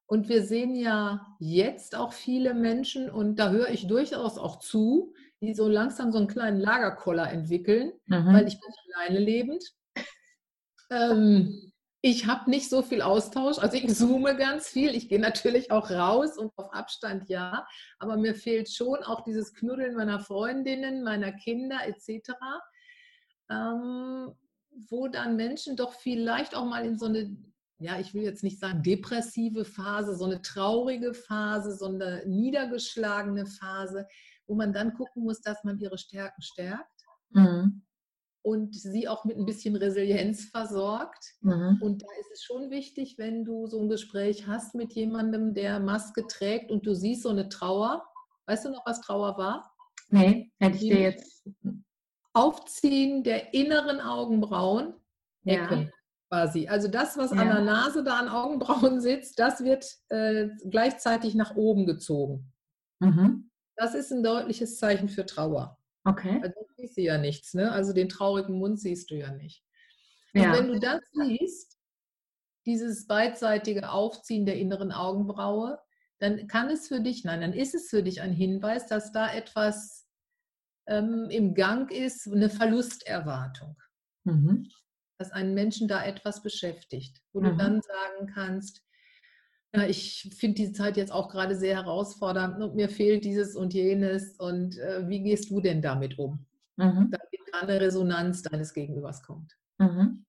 [0.06, 5.14] Und wir sehen ja jetzt auch viele Menschen, und da höre ich durchaus auch zu,
[5.42, 8.34] die so langsam so einen kleinen Lagerkoller entwickeln, mhm.
[8.34, 9.64] weil ich bin alleine lebend.
[10.94, 11.71] Ähm,
[12.04, 14.96] Ich habe nicht so viel Austausch, also ich zoome ganz viel.
[14.96, 17.68] Ich gehe natürlich auch raus und auf Abstand ja,
[18.00, 22.32] aber mir fehlt schon auch dieses Knuddeln meiner Freundinnen, meiner Kinder etc.,
[23.52, 24.34] ähm,
[24.90, 27.38] wo dann Menschen doch vielleicht auch mal in so eine,
[27.78, 33.46] ja, ich will jetzt nicht sagen depressive Phase, so eine traurige Phase, so eine niedergeschlagene
[33.46, 34.08] Phase,
[34.48, 37.04] wo man dann gucken muss, dass man ihre Stärken stärkt.
[37.30, 37.84] Mhm
[38.44, 41.34] und sie auch mit ein bisschen Resilienz versorgt.
[41.42, 41.80] Mhm.
[41.82, 45.80] Und da ist es schon wichtig, wenn du so ein Gespräch hast mit jemandem, der
[45.80, 48.04] Maske trägt und du siehst so eine Trauer.
[48.48, 49.72] Weißt du noch, was Trauer war?
[50.10, 51.48] Nee, hätte ich dir jetzt.
[52.34, 54.94] Aufziehen der inneren Augenbrauen.
[55.44, 55.88] Ja.
[56.30, 56.68] Quasi.
[56.68, 57.42] Also das, was ja.
[57.42, 62.52] an der Nase da an Augenbrauen sitzt, das wird äh, gleichzeitig nach oben gezogen.
[63.00, 63.50] Mhm.
[63.76, 65.78] Das ist ein deutliches Zeichen für Trauer.
[66.06, 66.40] Okay.
[66.42, 67.72] Also siehst du ja nichts, ne?
[67.72, 69.64] Also den traurigen Mund siehst du ja nicht.
[70.34, 70.54] Und ja.
[70.54, 71.78] wenn du das siehst,
[72.66, 75.80] dieses beidseitige Aufziehen der inneren Augenbraue,
[76.20, 79.34] dann kann es für dich, nein, dann ist es für dich ein Hinweis, dass da
[79.34, 80.08] etwas
[80.88, 83.76] ähm, im Gang ist, eine Verlusterwartung.
[84.24, 84.70] Mhm.
[85.18, 87.46] Dass einen Menschen da etwas beschäftigt, wo mhm.
[87.46, 88.84] du dann sagen kannst,
[89.74, 93.74] ja, ich finde die Zeit jetzt auch gerade sehr herausfordernd und mir fehlt dieses und
[93.74, 94.36] jenes.
[94.38, 96.46] Und äh, wie gehst du denn damit um?
[96.82, 97.12] Mhm.
[97.12, 99.58] Damit eine Resonanz deines Gegenübers kommt.
[99.78, 100.26] Mhm.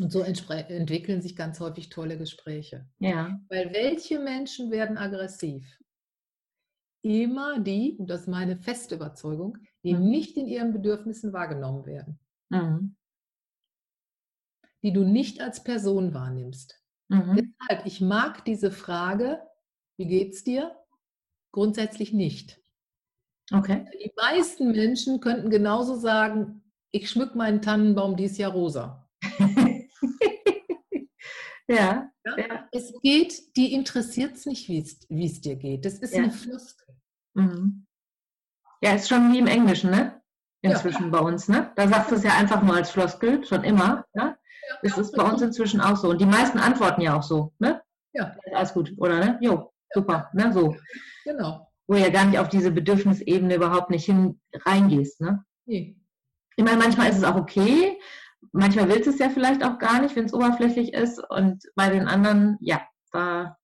[0.00, 2.88] Und so entwickeln sich ganz häufig tolle Gespräche.
[2.98, 3.38] Ja.
[3.48, 5.64] Weil welche Menschen werden aggressiv?
[7.02, 10.08] Immer die, und das ist meine feste Überzeugung, die mhm.
[10.08, 12.18] nicht in ihren Bedürfnissen wahrgenommen werden.
[12.48, 12.96] Mhm.
[14.82, 16.82] Die du nicht als Person wahrnimmst.
[17.08, 17.54] Mhm.
[17.68, 19.40] Deshalb, ich mag diese Frage,
[19.96, 20.74] wie geht's dir?
[21.52, 22.60] Grundsätzlich nicht.
[23.52, 23.86] Okay.
[24.02, 29.08] Die meisten Menschen könnten genauso sagen, ich schmück meinen Tannenbaum dieses Jahr rosa.
[31.68, 35.84] ja, ja, Es geht, die interessiert es nicht, wie es dir geht.
[35.84, 36.22] Das ist ja.
[36.22, 36.96] eine Floskel.
[37.34, 37.86] Mhm.
[38.80, 40.20] Ja, ist schon wie im Englischen, ne?
[40.62, 41.08] Inzwischen ja.
[41.10, 41.72] bei uns, ne?
[41.76, 44.06] Da sagst du es ja einfach nur als Floskel, schon immer.
[44.14, 44.38] Ne?
[44.82, 46.08] Das ist bei uns inzwischen auch so.
[46.10, 47.82] Und die meisten antworten ja auch so, ne?
[48.12, 48.34] Ja.
[48.52, 49.38] Alles gut, oder ne?
[49.40, 50.52] Jo, super, ne?
[50.52, 50.76] So.
[51.24, 51.70] Genau.
[51.86, 55.44] Wo ja gar nicht auf diese Bedürfnisebene überhaupt nicht hin reingehst, ne?
[55.66, 55.96] Nee.
[56.56, 57.98] Ich meine, manchmal ist es auch okay.
[58.52, 61.18] Manchmal willst du es ja vielleicht auch gar nicht, wenn es oberflächlich ist.
[61.30, 63.56] Und bei den anderen, ja, da,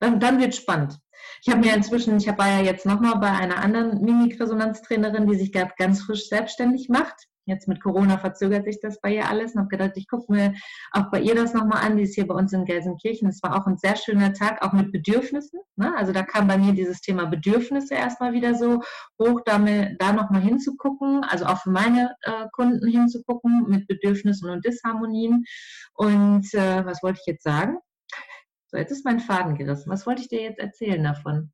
[0.00, 0.98] dann, dann wird es spannend.
[1.42, 5.52] Ich habe mir inzwischen, ich war ja jetzt nochmal bei einer anderen Mimikresonanztrainerin, die sich
[5.52, 7.26] gerade ganz frisch selbstständig macht.
[7.48, 10.54] Jetzt mit Corona verzögert sich das bei ihr alles und habe gedacht, ich gucke mir
[10.92, 11.96] auch bei ihr das nochmal an.
[11.96, 13.26] Die ist hier bei uns in Gelsenkirchen.
[13.28, 15.60] Es war auch ein sehr schöner Tag, auch mit Bedürfnissen.
[15.76, 15.96] Ne?
[15.96, 18.82] Also da kam bei mir dieses Thema Bedürfnisse erstmal wieder so
[19.18, 24.66] hoch, da, da nochmal hinzugucken, also auch für meine äh, Kunden hinzugucken mit Bedürfnissen und
[24.66, 25.44] Disharmonien.
[25.94, 27.78] Und äh, was wollte ich jetzt sagen?
[28.66, 29.90] So, jetzt ist mein Faden gerissen.
[29.90, 31.52] Was wollte ich dir jetzt erzählen davon?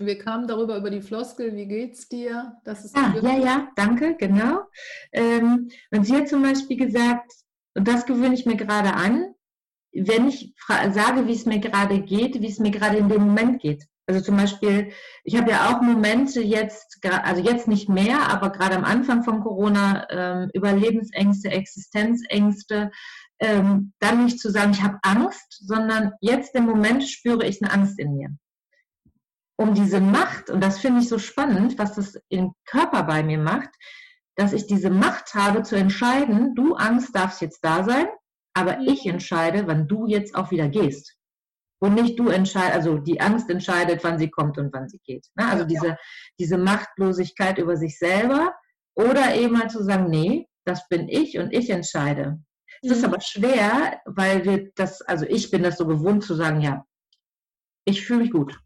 [0.00, 2.56] Wir kamen darüber über die Floskel, wie geht's dir?
[2.64, 4.60] Das ist ah, ja, ja, danke, genau.
[5.12, 7.32] Ähm, und sie hat zum Beispiel gesagt,
[7.74, 9.34] und das gewöhne ich mir gerade an,
[9.92, 10.54] wenn ich
[10.92, 13.84] sage, wie es mir gerade geht, wie es mir gerade in dem Moment geht.
[14.06, 14.92] Also zum Beispiel,
[15.24, 19.40] ich habe ja auch Momente jetzt, also jetzt nicht mehr, aber gerade am Anfang von
[19.40, 22.90] Corona, ähm, Überlebensängste, Existenzängste,
[23.40, 27.72] ähm, dann nicht zu sagen, ich habe Angst, sondern jetzt im Moment spüre ich eine
[27.72, 28.30] Angst in mir
[29.56, 33.38] um diese Macht, und das finde ich so spannend, was das im Körper bei mir
[33.38, 33.70] macht,
[34.36, 38.06] dass ich diese Macht habe zu entscheiden, du Angst darfst jetzt da sein,
[38.54, 38.88] aber mhm.
[38.88, 41.16] ich entscheide, wann du jetzt auch wieder gehst.
[41.78, 45.26] Und nicht du entscheidest, also die Angst entscheidet, wann sie kommt und wann sie geht.
[45.34, 45.46] Ne?
[45.46, 45.98] Also diese,
[46.38, 48.54] diese Machtlosigkeit über sich selber
[48.94, 52.38] oder eben halt zu sagen, nee, das bin ich und ich entscheide.
[52.82, 52.96] Es mhm.
[52.96, 56.84] ist aber schwer, weil wir das, also ich bin das so gewohnt zu sagen, ja,
[57.84, 58.58] ich fühle mich gut.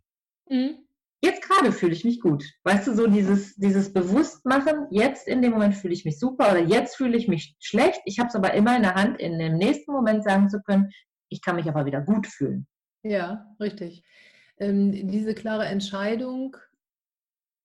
[0.51, 0.87] Mhm.
[1.23, 2.45] Jetzt gerade fühle ich mich gut.
[2.65, 6.61] Weißt du, so dieses, dieses Bewusstmachen, jetzt in dem Moment fühle ich mich super oder
[6.61, 8.01] jetzt fühle ich mich schlecht.
[8.07, 10.91] Ich habe es aber immer in der Hand, in dem nächsten Moment sagen zu können,
[11.29, 12.67] ich kann mich aber wieder gut fühlen.
[13.03, 14.03] Ja, richtig.
[14.59, 16.57] Ähm, diese klare Entscheidung,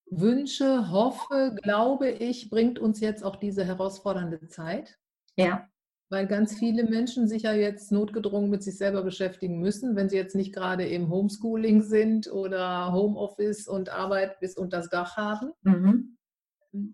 [0.09, 4.97] wünsche, hoffe, glaube ich, bringt uns jetzt auch diese herausfordernde Zeit.
[5.35, 5.67] Ja.
[6.09, 10.17] Weil ganz viele Menschen sich ja jetzt notgedrungen mit sich selber beschäftigen müssen, wenn sie
[10.17, 15.51] jetzt nicht gerade im Homeschooling sind oder Homeoffice und Arbeit bis unter das Dach haben.
[15.63, 16.17] Mhm.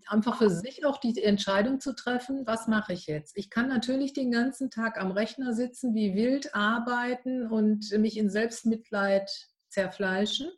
[0.06, 3.36] Einfach für sich auch die Entscheidung zu treffen, was mache ich jetzt?
[3.36, 8.30] Ich kann natürlich den ganzen Tag am Rechner sitzen, wie wild arbeiten und mich in
[8.30, 9.30] Selbstmitleid
[9.68, 10.50] zerfleischen.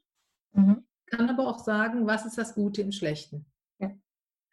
[0.53, 0.85] Mhm.
[1.07, 3.47] Kann aber auch sagen, was ist das Gute im Schlechten?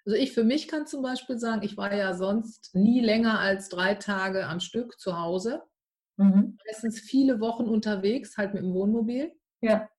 [0.06, 3.70] Also ich für mich kann zum Beispiel sagen, ich war ja sonst nie länger als
[3.70, 5.62] drei Tage am Stück zu Hause.
[6.18, 6.58] Mhm.
[6.66, 9.32] Meistens viele Wochen unterwegs, halt mit dem Wohnmobil.
[9.62, 9.90] Ja.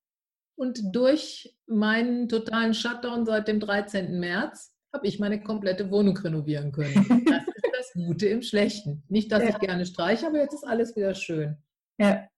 [0.56, 4.18] Und durch meinen totalen Shutdown seit dem 13.
[4.18, 6.94] März habe ich meine komplette Wohnung renovieren können.
[7.32, 9.02] Das ist das Gute im Schlechten.
[9.08, 9.50] Nicht, dass ja.
[9.50, 11.56] ich gerne streiche, aber jetzt ist alles wieder schön.
[11.98, 12.28] Ja.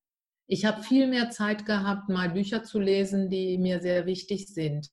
[0.46, 4.90] Ich habe viel mehr Zeit gehabt, mal Bücher zu lesen, die mir sehr wichtig sind.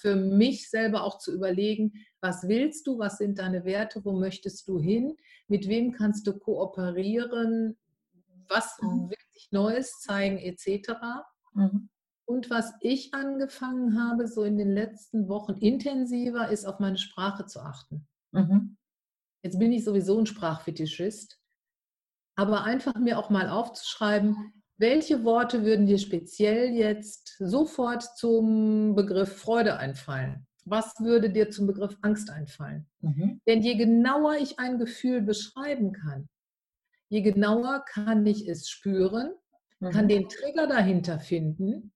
[0.00, 4.66] Für mich selber auch zu überlegen, was willst du, was sind deine Werte, wo möchtest
[4.66, 7.76] du hin, mit wem kannst du kooperieren,
[8.48, 9.10] was mhm.
[9.10, 10.92] will sich Neues zeigen, etc.
[11.52, 11.90] Mhm.
[12.24, 17.44] Und was ich angefangen habe, so in den letzten Wochen intensiver, ist auf meine Sprache
[17.44, 18.06] zu achten.
[18.32, 18.78] Mhm.
[19.42, 21.40] Jetzt bin ich sowieso ein Sprachfetischist,
[22.36, 29.36] aber einfach mir auch mal aufzuschreiben, welche Worte würden dir speziell jetzt sofort zum Begriff
[29.36, 30.46] Freude einfallen?
[30.64, 32.86] Was würde dir zum Begriff Angst einfallen?
[33.00, 33.40] Mhm.
[33.46, 36.28] Denn je genauer ich ein Gefühl beschreiben kann,
[37.08, 39.32] je genauer kann ich es spüren,
[39.80, 39.90] mhm.
[39.90, 41.92] kann den Trigger dahinter finden,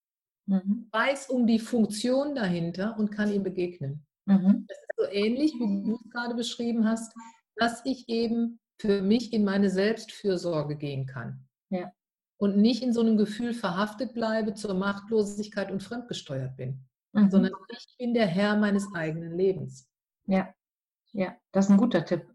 [0.46, 0.88] mhm.
[0.92, 4.04] weiß um die Funktion dahinter und kann ihm begegnen.
[4.26, 4.66] Mhm.
[4.68, 7.14] Das ist so ähnlich, wie du es gerade beschrieben hast,
[7.56, 11.46] dass ich eben für mich in meine Selbstfürsorge gehen kann.
[11.70, 11.90] Ja.
[12.36, 17.30] Und nicht in so einem Gefühl verhaftet bleibe, zur Machtlosigkeit und fremdgesteuert bin, mhm.
[17.30, 19.88] sondern ich bin der Herr meines eigenen Lebens.
[20.26, 20.52] Ja,
[21.12, 22.26] ja, das ist ein guter Tipp.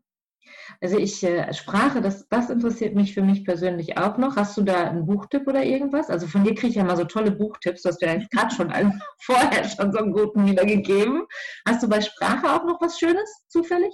[0.82, 4.36] Also ich äh, Sprache, das, das interessiert mich für mich persönlich auch noch.
[4.36, 6.10] Hast du da einen Buchtipp oder irgendwas?
[6.10, 7.82] Also von dir kriege ich ja mal so tolle Buchtipps.
[7.82, 11.26] Du hast mir jetzt gerade schon einen, vorher schon so einen guten wiedergegeben.
[11.68, 13.94] Hast du bei Sprache auch noch was Schönes zufällig?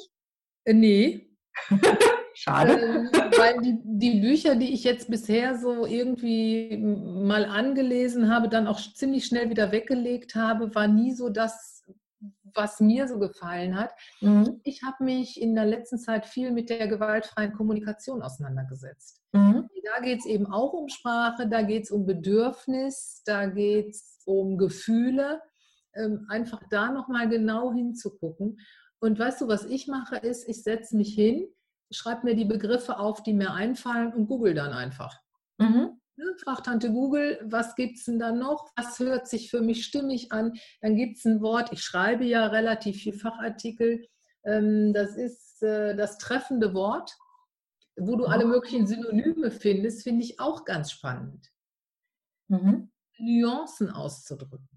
[0.65, 1.29] Äh, nee.
[2.35, 2.73] Schade.
[2.73, 8.67] Ähm, weil die, die, Bücher, die ich jetzt bisher so irgendwie mal angelesen habe, dann
[8.67, 11.83] auch ziemlich schnell wieder weggelegt habe, war nie so das,
[12.53, 13.93] was mir so gefallen hat.
[14.21, 14.59] Mhm.
[14.63, 19.21] Ich habe mich in der letzten Zeit viel mit der gewaltfreien Kommunikation auseinandergesetzt.
[19.31, 19.69] Mhm.
[19.83, 24.21] Da geht es eben auch um Sprache, da geht es um Bedürfnis, da geht es
[24.25, 25.41] um Gefühle.
[25.93, 28.59] Ähm, einfach da nochmal genau hinzugucken.
[28.99, 31.47] Und weißt du, was ich mache, ist, ich setze mich hin,
[31.91, 35.19] schreibe mir die Begriffe auf, die mir einfallen und google dann einfach.
[35.57, 35.99] Mhm.
[36.17, 38.71] Ne, frag Tante Google, was gibt es denn da noch?
[38.77, 40.53] Was hört sich für mich stimmig an?
[40.81, 44.07] Dann gibt es ein Wort, ich schreibe ja relativ viel Fachartikel.
[44.45, 47.17] Ähm, das ist äh, das treffende Wort,
[47.97, 51.51] wo du alle möglichen Synonyme findest, finde ich auch ganz spannend.
[52.47, 52.91] Mhm.
[53.17, 54.74] Nuancen auszudrücken.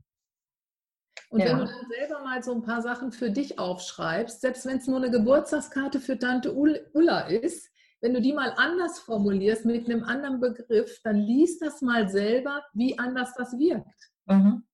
[1.31, 1.47] Und ja.
[1.47, 4.87] wenn du dann selber mal so ein paar Sachen für dich aufschreibst, selbst wenn es
[4.87, 10.05] nur eine Geburtstagskarte für Tante Ulla ist, wenn du die mal anders formulierst mit einem
[10.05, 14.11] anderen Begriff, dann liest das mal selber, wie anders das wirkt.
[14.27, 14.65] Mhm.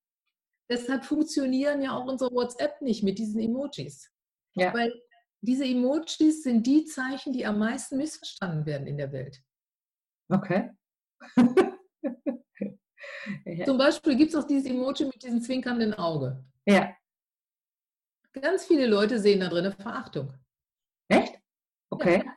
[0.71, 4.11] Deshalb funktionieren ja auch unsere WhatsApp nicht mit diesen Emojis.
[4.55, 4.73] Ja.
[4.73, 4.93] Weil
[5.41, 9.43] diese Emojis sind die Zeichen, die am meisten missverstanden werden in der Welt.
[10.29, 10.71] Okay.
[13.45, 13.65] ja.
[13.65, 16.45] Zum Beispiel gibt es auch dieses Emoji mit diesem zwinkernden Auge.
[16.67, 16.91] Ja.
[18.33, 20.33] Ganz viele Leute sehen da drin eine Verachtung.
[21.09, 21.39] Echt?
[21.91, 22.23] Okay.
[22.25, 22.33] Ja.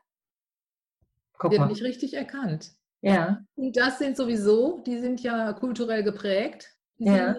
[1.38, 1.68] Guck mal.
[1.68, 2.72] nicht richtig erkannt.
[3.02, 3.44] Ja.
[3.56, 6.76] Und das sind sowieso, die sind ja kulturell geprägt.
[6.98, 7.36] Ja.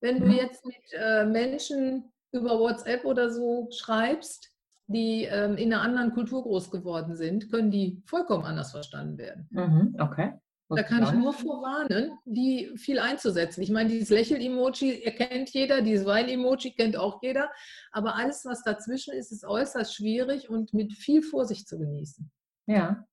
[0.00, 0.32] Wenn du mhm.
[0.32, 4.52] jetzt mit äh, Menschen über WhatsApp oder so schreibst,
[4.86, 9.48] die ähm, in einer anderen Kultur groß geworden sind, können die vollkommen anders verstanden werden.
[9.50, 9.96] Mhm.
[9.98, 10.32] Okay.
[10.70, 13.62] Da kann ich nur vorwarnen, die viel einzusetzen.
[13.62, 17.50] Ich meine, dieses Lächel-Emoji erkennt jeder, dieses Wein-Emoji kennt auch jeder,
[17.90, 22.30] aber alles, was dazwischen ist, ist äußerst schwierig und mit viel Vorsicht zu genießen.
[22.66, 23.06] Ja,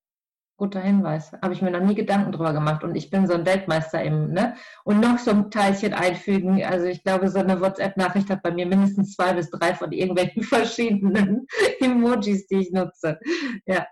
[0.58, 1.32] guter Hinweis.
[1.42, 2.84] Habe ich mir noch nie Gedanken drüber gemacht.
[2.84, 4.56] Und ich bin so ein Weltmeister im, ne?
[4.84, 6.64] Und noch so ein Teilchen einfügen.
[6.64, 10.44] Also ich glaube, so eine WhatsApp-Nachricht hat bei mir mindestens zwei bis drei von irgendwelchen
[10.44, 11.48] verschiedenen
[11.80, 13.20] Emojis, die ich nutze.
[13.66, 13.86] Ja.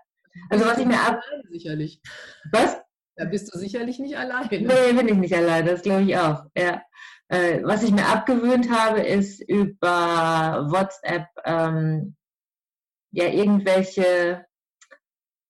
[0.50, 1.20] Also was ich mir ab.
[1.50, 2.00] Sicherlich.
[2.50, 2.83] Was?
[3.16, 4.48] Da bist du sicherlich nicht alleine.
[4.50, 6.44] Nee, bin ich nicht alleine, das glaube ich auch.
[6.56, 6.82] Ja.
[7.28, 12.16] Äh, was ich mir abgewöhnt habe, ist über WhatsApp ähm,
[13.12, 14.44] ja irgendwelche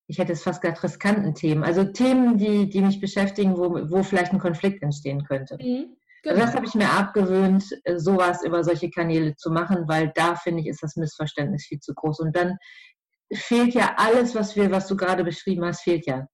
[0.07, 1.64] ich hätte es fast gesagt, riskanten Themen.
[1.64, 5.57] Also Themen, die, die mich beschäftigen, wo, wo vielleicht ein Konflikt entstehen könnte.
[5.57, 6.35] Mhm, genau.
[6.35, 7.64] also das habe ich mir abgewöhnt,
[7.96, 11.94] sowas über solche Kanäle zu machen, weil da finde ich, ist das Missverständnis viel zu
[11.94, 12.20] groß.
[12.20, 12.59] Und dann
[13.33, 16.27] fehlt ja alles, was wir, was du gerade beschrieben hast, fehlt ja.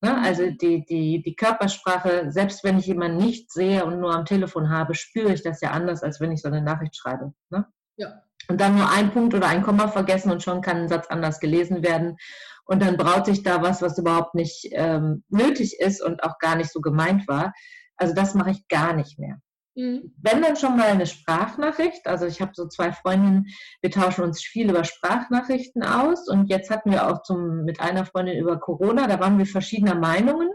[0.00, 0.16] Ne?
[0.22, 4.70] Also die, die, die Körpersprache, selbst wenn ich jemanden nicht sehe und nur am Telefon
[4.70, 7.32] habe, spüre ich das ja anders, als wenn ich so eine Nachricht schreibe.
[7.50, 7.66] Ne?
[7.96, 8.22] Ja.
[8.48, 11.40] Und dann nur ein Punkt oder ein Komma vergessen und schon kann ein Satz anders
[11.40, 12.16] gelesen werden.
[12.64, 16.54] Und dann braut sich da was, was überhaupt nicht ähm, nötig ist und auch gar
[16.54, 17.52] nicht so gemeint war.
[17.96, 19.40] Also das mache ich gar nicht mehr.
[19.78, 20.12] Mhm.
[20.20, 23.46] Wenn dann schon mal eine Sprachnachricht, also ich habe so zwei Freundinnen,
[23.80, 28.04] wir tauschen uns viel über Sprachnachrichten aus und jetzt hatten wir auch zum, mit einer
[28.04, 30.50] Freundin über Corona, da waren wir verschiedener Meinungen,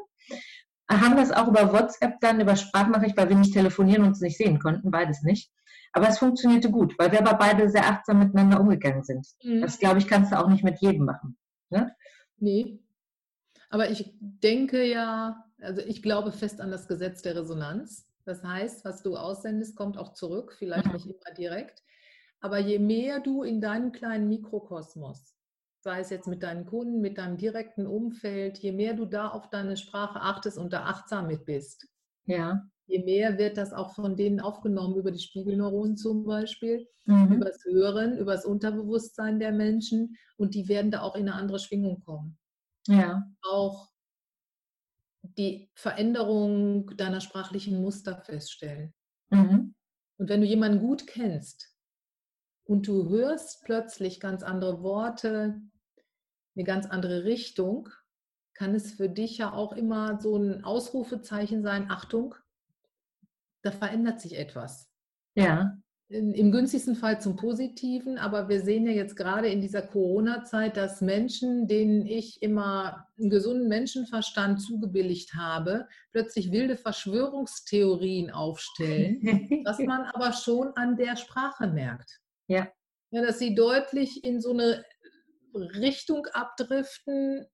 [0.91, 4.37] haben das auch über WhatsApp dann, über Sprachnachricht, weil wir nicht telefonieren und uns nicht
[4.37, 5.49] sehen konnten, beides nicht.
[5.93, 9.25] Aber es funktionierte gut, weil wir aber beide sehr achtsam miteinander umgegangen sind.
[9.41, 9.61] Mhm.
[9.61, 11.37] Das, glaube ich, kannst du auch nicht mit jedem machen.
[11.69, 11.95] Ne?
[12.39, 12.81] Nee.
[13.69, 18.05] Aber ich denke ja, also ich glaube fest an das Gesetz der Resonanz.
[18.25, 21.83] Das heißt, was du aussendest, kommt auch zurück, vielleicht nicht immer direkt.
[22.39, 25.35] Aber je mehr du in deinem kleinen Mikrokosmos,
[25.81, 29.49] sei es jetzt mit deinen Kunden, mit deinem direkten Umfeld, je mehr du da auf
[29.49, 31.87] deine Sprache achtest und da achtsam mit bist,
[32.25, 32.61] ja.
[32.87, 37.33] je mehr wird das auch von denen aufgenommen, über die Spiegelneuronen zum Beispiel, mhm.
[37.33, 41.35] über das Hören, über das Unterbewusstsein der Menschen und die werden da auch in eine
[41.35, 42.37] andere Schwingung kommen.
[42.87, 43.23] Ja.
[43.41, 43.92] Auch
[45.37, 48.93] die Veränderung deiner sprachlichen Muster feststellen.
[49.29, 49.75] Mhm.
[50.17, 51.75] Und wenn du jemanden gut kennst
[52.65, 55.61] und du hörst plötzlich ganz andere Worte,
[56.55, 57.89] eine ganz andere Richtung,
[58.53, 62.35] kann es für dich ja auch immer so ein Ausrufezeichen sein, Achtung,
[63.63, 64.91] da verändert sich etwas.
[65.35, 65.77] Ja
[66.09, 71.01] im günstigsten Fall zum Positiven, aber wir sehen ja jetzt gerade in dieser Corona-Zeit, dass
[71.01, 79.21] Menschen, denen ich immer einen gesunden Menschenverstand zugebilligt habe, plötzlich wilde Verschwörungstheorien aufstellen,
[79.65, 82.21] was man aber schon an der Sprache merkt.
[82.47, 82.67] Ja.
[83.09, 83.25] ja.
[83.25, 84.85] Dass sie deutlich in so eine
[85.55, 87.47] Richtung abdriften,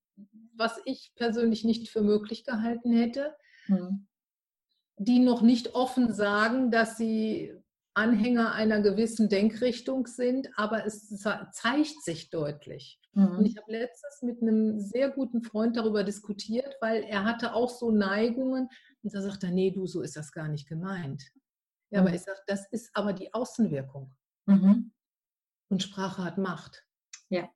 [0.53, 3.35] was ich persönlich nicht für möglich gehalten hätte.
[3.67, 4.07] Mhm.
[4.97, 7.53] Die noch nicht offen sagen, dass sie
[7.99, 11.09] Anhänger einer gewissen Denkrichtung sind, aber es
[11.51, 12.99] zeigt sich deutlich.
[13.13, 13.37] Mhm.
[13.37, 17.69] Und ich habe letztens mit einem sehr guten Freund darüber diskutiert, weil er hatte auch
[17.69, 18.69] so Neigungen
[19.03, 21.23] und da sagt er, nee, du, so ist das gar nicht gemeint.
[21.91, 22.07] Ja, mhm.
[22.07, 24.15] aber ich sage, das ist aber die Außenwirkung.
[24.45, 24.91] Mhm.
[25.69, 26.85] Und Sprache hat Macht.
[27.29, 27.49] Ja.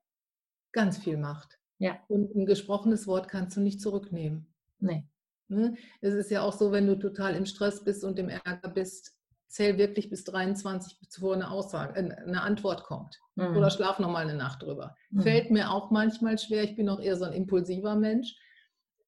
[0.73, 1.57] Ganz viel Macht.
[1.79, 1.99] Ja.
[2.09, 4.53] Und ein gesprochenes Wort kannst du nicht zurücknehmen.
[4.79, 5.07] Nee.
[5.47, 5.75] Ne?
[6.01, 9.17] Es ist ja auch so, wenn du total im Stress bist und im Ärger bist,
[9.53, 13.19] zähl wirklich bis 23, bevor eine Aussage, äh, eine Antwort kommt.
[13.35, 13.55] Mhm.
[13.55, 14.95] Oder schlaf nochmal eine Nacht drüber.
[15.11, 15.21] Mhm.
[15.21, 16.63] Fällt mir auch manchmal schwer.
[16.63, 18.35] Ich bin auch eher so ein impulsiver Mensch.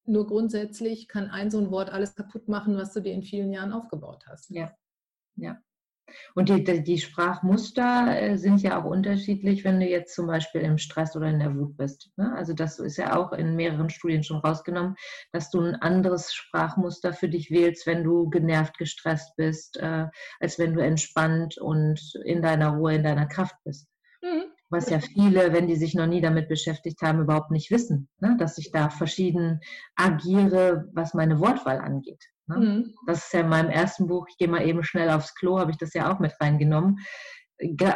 [0.06, 3.52] Nur grundsätzlich kann ein so ein Wort alles kaputt machen, was du dir in vielen
[3.52, 4.52] Jahren aufgebaut hast.
[4.52, 4.72] Ja,
[5.36, 5.58] ja.
[6.34, 10.78] Und die, die Sprachmuster äh, sind ja auch unterschiedlich, wenn du jetzt zum Beispiel im
[10.78, 12.12] Stress oder in der Wut bist.
[12.17, 12.34] Ne?
[12.36, 14.95] Also das ist ja auch in mehreren Studien schon rausgenommen,
[15.32, 20.08] dass du ein anderes Sprachmuster für dich wählst, wenn du genervt, gestresst bist, äh,
[20.39, 23.88] als wenn du entspannt und in deiner Ruhe, in deiner Kraft bist.
[24.21, 24.45] Mhm.
[24.69, 28.36] Was ja viele, wenn die sich noch nie damit beschäftigt haben, überhaupt nicht wissen, ne?
[28.39, 29.62] dass ich da verschieden
[29.95, 32.23] agiere, was meine Wortwahl angeht.
[32.48, 32.58] Ne?
[32.58, 32.96] Mhm.
[33.08, 35.72] Das ist ja in meinem ersten Buch, ich gehe mal eben schnell aufs Klo, habe
[35.72, 37.00] ich das ja auch mit reingenommen.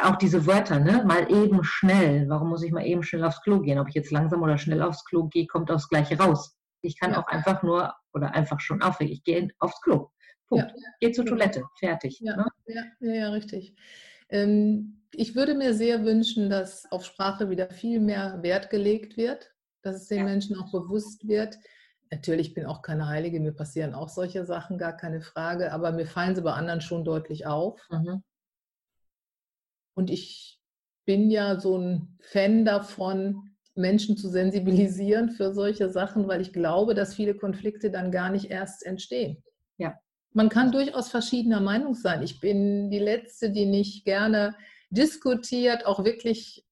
[0.02, 1.04] Auch diese Wörter, ne?
[1.04, 2.28] mal eben schnell.
[2.28, 3.78] Warum muss ich mal eben schnell aufs Klo gehen?
[3.78, 6.56] Ob ich jetzt langsam oder schnell aufs Klo gehe, kommt aufs Gleiche raus.
[6.82, 7.20] Ich kann ja.
[7.20, 9.12] auch einfach nur oder einfach schon aufregen.
[9.12, 10.10] Ich gehe aufs Klo.
[10.46, 10.72] Punkt.
[10.76, 10.84] Ja.
[11.00, 11.64] Gehe zur Toilette.
[11.78, 12.18] Fertig.
[12.20, 12.46] Ja, ne?
[12.66, 13.74] ja, ja, richtig.
[14.30, 19.52] Ähm, ich würde mir sehr wünschen, dass auf Sprache wieder viel mehr Wert gelegt wird,
[19.82, 21.56] dass es den Menschen auch bewusst wird,
[22.10, 26.06] Natürlich bin auch keine Heilige, mir passieren auch solche Sachen, gar keine Frage, aber mir
[26.06, 27.80] fallen sie bei anderen schon deutlich auf.
[27.90, 28.22] Mhm.
[29.94, 30.60] Und ich
[31.04, 36.94] bin ja so ein Fan davon, Menschen zu sensibilisieren für solche Sachen, weil ich glaube,
[36.94, 39.42] dass viele Konflikte dann gar nicht erst entstehen.
[39.78, 39.98] Ja.
[40.32, 42.22] Man kann durchaus verschiedener Meinung sein.
[42.22, 44.56] Ich bin die Letzte, die nicht gerne
[44.90, 46.64] diskutiert, auch wirklich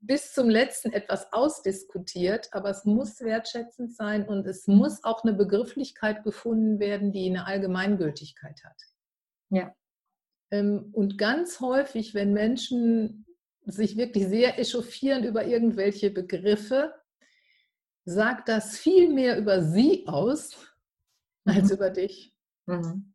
[0.00, 5.34] bis zum letzten etwas ausdiskutiert, aber es muss wertschätzend sein und es muss auch eine
[5.34, 8.82] Begrifflichkeit gefunden werden, die eine Allgemeingültigkeit hat.
[9.50, 9.74] Ja.
[10.50, 13.26] Ähm, und ganz häufig, wenn Menschen
[13.64, 16.94] sich wirklich sehr echauffieren über irgendwelche Begriffe,
[18.04, 20.56] sagt das viel mehr über sie aus
[21.44, 21.76] als mhm.
[21.76, 22.34] über dich.
[22.66, 23.12] Mhm.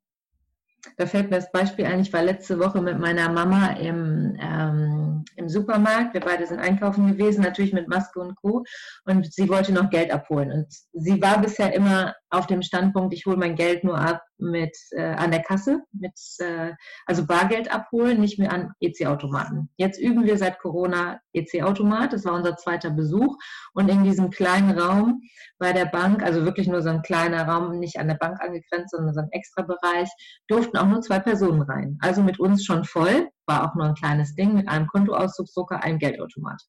[0.97, 5.02] Da fällt mir das Beispiel ein, ich war letzte Woche mit meiner Mama im, ähm,
[5.35, 6.13] im Supermarkt.
[6.13, 8.63] Wir beide sind einkaufen gewesen, natürlich mit Maske und Co.
[9.05, 10.51] Und sie wollte noch Geld abholen.
[10.51, 14.75] Und sie war bisher immer auf dem Standpunkt, ich hole mein Geld nur ab mit
[14.91, 16.71] äh, an der Kasse, mit äh,
[17.05, 19.69] also Bargeld abholen, nicht mehr an EC-Automaten.
[19.77, 22.11] Jetzt üben wir seit Corona EC-Automat.
[22.11, 23.37] Das war unser zweiter Besuch.
[23.73, 25.21] Und in diesem kleinen Raum
[25.59, 28.91] bei der Bank, also wirklich nur so ein kleiner Raum, nicht an der Bank angegrenzt,
[28.91, 30.09] sondern so ein extra Bereich,
[30.47, 31.97] durften auch nur zwei Personen rein.
[32.01, 35.99] Also mit uns schon voll, war auch nur ein kleines Ding mit einem Kontoauszugsdrucker, einem
[35.99, 36.61] Geldautomat.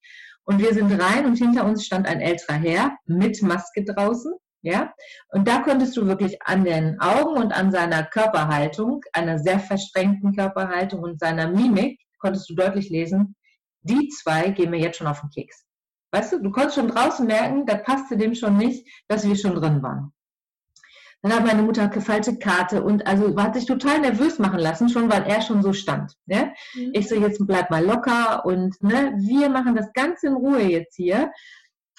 [0.44, 4.94] Und wir sind rein und hinter uns stand ein älterer Herr mit Maske draußen Ja,
[5.28, 10.34] und da konntest du wirklich an den Augen und an seiner Körperhaltung, einer sehr verstrengten
[10.34, 13.36] Körperhaltung und seiner Mimik, konntest du deutlich lesen,
[13.82, 15.66] die zwei gehen mir jetzt schon auf den Keks.
[16.12, 19.54] Weißt du, du konntest schon draußen merken, da passte dem schon nicht, dass wir schon
[19.54, 20.13] drin waren.
[21.24, 25.10] Dann hat meine Mutter falsche Karte und also hat sich total nervös machen lassen, schon
[25.10, 26.12] weil er schon so stand.
[26.26, 26.52] Ne?
[26.74, 26.90] Mhm.
[26.92, 30.96] Ich so, jetzt bleib mal locker und ne, wir machen das ganz in Ruhe jetzt
[30.96, 31.32] hier.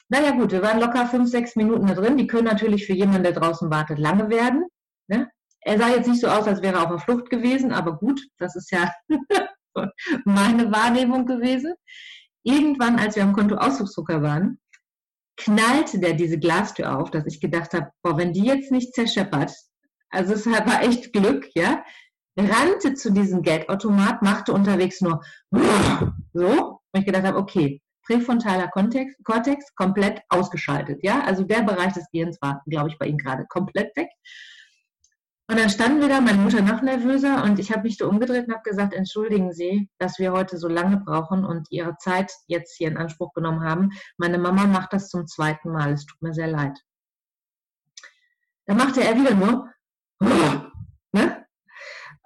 [0.09, 2.17] Naja gut, wir waren locker fünf, sechs Minuten da drin.
[2.17, 4.67] Die können natürlich für jemanden, der draußen wartet, lange werden.
[5.07, 5.28] Ne?
[5.61, 8.21] Er sah jetzt nicht so aus, als wäre er auf der Flucht gewesen, aber gut,
[8.38, 8.93] das ist ja
[10.26, 11.73] meine Wahrnehmung gewesen.
[12.43, 14.59] Irgendwann, als wir am Konto Ausdrucksdrucker waren,
[15.38, 19.53] knallte der diese Glastür auf, dass ich gedacht habe, boah, wenn die jetzt nicht zerscheppert,
[20.09, 21.83] also es war echt Glück, ja,
[22.38, 25.21] rannte zu diesem Geldautomat, machte unterwegs nur
[26.33, 31.93] so, und ich gedacht habe, okay, präfrontaler Cortex, Cortex komplett ausgeschaltet, ja, also der Bereich
[31.93, 34.09] des Gehirns war, glaube ich, bei ihm gerade komplett weg.
[35.47, 38.47] Und dann standen wir da, meine Mutter noch nervöser und ich habe mich so umgedreht
[38.47, 42.75] und habe gesagt, entschuldigen Sie, dass wir heute so lange brauchen und Ihre Zeit jetzt
[42.77, 43.91] hier in Anspruch genommen haben.
[44.17, 46.79] Meine Mama macht das zum zweiten Mal, es tut mir sehr leid.
[48.65, 49.69] Dann machte er wieder nur,
[50.19, 51.45] ne?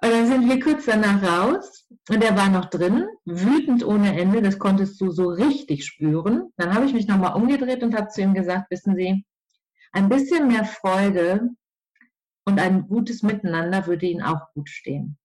[0.02, 4.40] Und dann sind wir kurz danach raus und er war noch drin, wütend ohne Ende,
[4.40, 6.50] das konntest du so richtig spüren.
[6.56, 9.26] Dann habe ich mich nochmal umgedreht und habe zu ihm gesagt, wissen Sie,
[9.92, 11.50] ein bisschen mehr Freude
[12.50, 15.18] und ein gutes Miteinander würde ihnen auch gut stehen.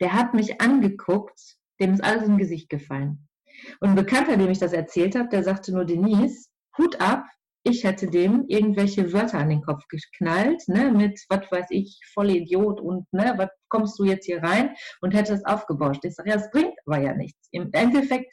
[0.00, 3.28] Der hat mich angeguckt, dem ist alles im Gesicht gefallen.
[3.80, 6.48] Und ein Bekannter, dem ich das erzählt habe, der sagte nur, Denise,
[6.78, 7.24] Hut ab,
[7.64, 12.30] ich hätte dem irgendwelche Wörter an den Kopf geknallt, ne, mit, was weiß ich, voll
[12.30, 16.04] Idiot und, ne, was kommst du jetzt hier rein und hätte es aufgebauscht.
[16.04, 17.48] Ich sage, ja, es bringt aber ja nichts.
[17.52, 18.32] Im Endeffekt,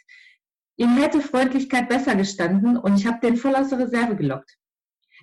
[0.77, 4.57] ihm hätte Freundlichkeit besser gestanden und ich habe den voll aus der Reserve gelockt.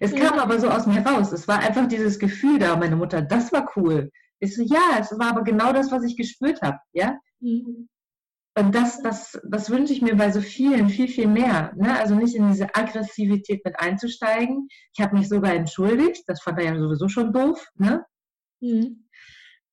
[0.00, 0.18] Es ja.
[0.20, 1.32] kam aber so aus mir raus.
[1.32, 4.10] Es war einfach dieses Gefühl da, meine Mutter, das war cool.
[4.38, 7.18] Ich so, ja, es war aber genau das, was ich gespürt habe, ja.
[7.40, 7.88] Mhm.
[8.58, 11.74] Und das, das, das wünsche ich mir bei so vielen viel, viel mehr.
[11.76, 11.98] Ne?
[11.98, 14.68] Also nicht in diese Aggressivität mit einzusteigen.
[14.94, 16.24] Ich habe mich sogar entschuldigt.
[16.26, 17.68] Das fand er ja sowieso schon doof.
[17.74, 18.02] Ne?
[18.60, 19.08] Mhm.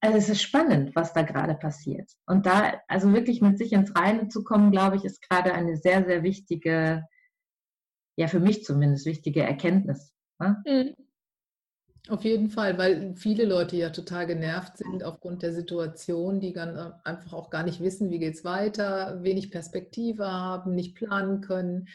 [0.01, 2.11] Also es ist spannend, was da gerade passiert.
[2.25, 5.77] Und da, also wirklich mit sich ins Reine zu kommen, glaube ich, ist gerade eine
[5.77, 7.03] sehr, sehr wichtige,
[8.15, 10.13] ja für mich zumindest wichtige Erkenntnis.
[10.39, 10.61] Ne?
[10.65, 10.95] Mhm.
[12.09, 16.75] Auf jeden Fall, weil viele Leute ja total genervt sind aufgrund der Situation, die dann
[16.75, 21.39] äh, einfach auch gar nicht wissen, wie geht es weiter, wenig Perspektive haben, nicht planen
[21.39, 21.87] können,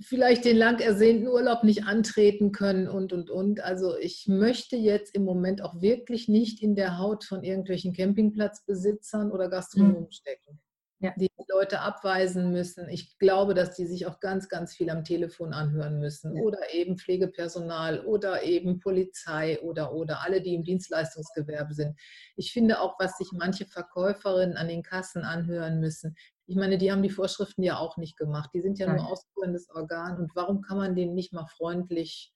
[0.00, 3.60] vielleicht den lang ersehnten Urlaub nicht antreten können und, und, und.
[3.64, 9.32] Also ich möchte jetzt im Moment auch wirklich nicht in der Haut von irgendwelchen Campingplatzbesitzern
[9.32, 10.10] oder Gastronomen mhm.
[10.12, 10.60] stecken
[10.98, 11.12] ja.
[11.16, 12.88] die Leute abweisen müssen.
[12.88, 16.36] Ich glaube, dass die sich auch ganz, ganz viel am Telefon anhören müssen.
[16.36, 16.42] Ja.
[16.42, 21.98] Oder eben Pflegepersonal oder eben Polizei oder, oder alle, die im Dienstleistungsgewerbe sind.
[22.36, 26.16] Ich finde auch, was sich manche Verkäuferinnen an den Kassen anhören müssen.
[26.46, 28.50] Ich meine, die haben die Vorschriften ja auch nicht gemacht.
[28.54, 28.96] Die sind ja Nein.
[28.96, 30.16] nur ausführendes Organ.
[30.18, 32.32] Und warum kann man denen nicht mal freundlich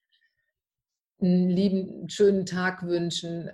[1.21, 3.51] einen lieben, schönen Tag wünschen?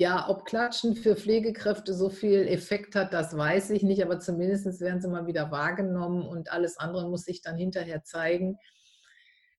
[0.00, 4.80] Ja, ob Klatschen für Pflegekräfte so viel Effekt hat, das weiß ich nicht, aber zumindest
[4.80, 8.56] werden sie mal wieder wahrgenommen und alles andere muss sich dann hinterher zeigen,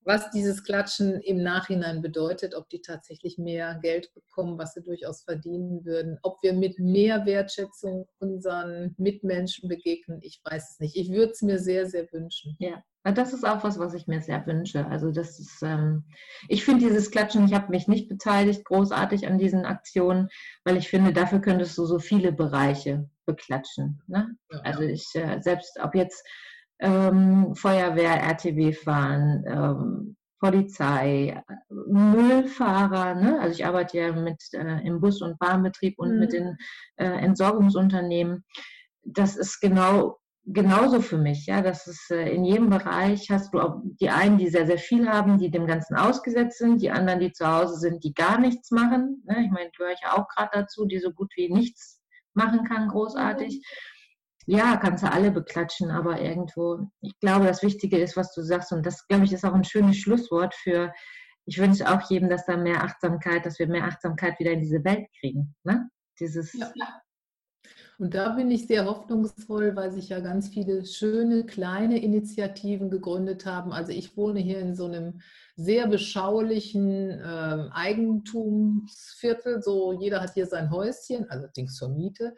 [0.03, 5.21] was dieses Klatschen im Nachhinein bedeutet, ob die tatsächlich mehr Geld bekommen, was sie durchaus
[5.21, 10.95] verdienen würden, ob wir mit mehr Wertschätzung unseren Mitmenschen begegnen, ich weiß es nicht.
[10.95, 12.55] Ich würde es mir sehr, sehr wünschen.
[12.57, 14.85] Ja, das ist auch was, was ich mir sehr wünsche.
[14.85, 16.03] Also das ist, ähm,
[16.47, 20.29] ich finde dieses Klatschen, ich habe mich nicht beteiligt großartig an diesen Aktionen,
[20.63, 24.01] weil ich finde, dafür könntest du so viele Bereiche beklatschen.
[24.07, 24.35] Ne?
[24.63, 26.23] Also ich, äh, selbst ob jetzt
[26.79, 33.39] ähm, Feuerwehr, RTW fahren, ähm, Polizei, Müllfahrer, ne?
[33.39, 36.19] also ich arbeite ja mit äh, im Bus- und Bahnbetrieb und mhm.
[36.19, 36.57] mit den
[36.97, 38.43] äh, Entsorgungsunternehmen.
[39.03, 43.59] Das ist genau genauso für mich, ja, das ist äh, in jedem Bereich hast du
[43.99, 47.31] die einen, die sehr, sehr viel haben, die dem Ganzen ausgesetzt sind, die anderen, die
[47.31, 49.23] zu Hause sind, die gar nichts machen.
[49.25, 49.43] Ne?
[49.45, 52.01] Ich meine, gehöre ich auch gerade dazu, die so gut wie nichts
[52.33, 53.63] machen kann, großartig.
[54.47, 58.71] Ja, kannst du alle beklatschen, aber irgendwo, ich glaube, das Wichtige ist, was du sagst,
[58.71, 60.91] und das, glaube ich, ist auch ein schönes Schlusswort für,
[61.45, 64.83] ich wünsche auch jedem, dass da mehr Achtsamkeit, dass wir mehr Achtsamkeit wieder in diese
[64.83, 65.55] Welt kriegen.
[65.63, 65.89] Ne?
[66.19, 66.71] Dieses ja.
[68.01, 73.45] Und da bin ich sehr hoffnungsvoll, weil sich ja ganz viele schöne kleine Initiativen gegründet
[73.45, 73.71] haben.
[73.71, 75.21] Also ich wohne hier in so einem
[75.55, 79.61] sehr beschaulichen äh, Eigentumsviertel.
[79.61, 82.33] So jeder hat hier sein Häuschen, also Dings zur Miete.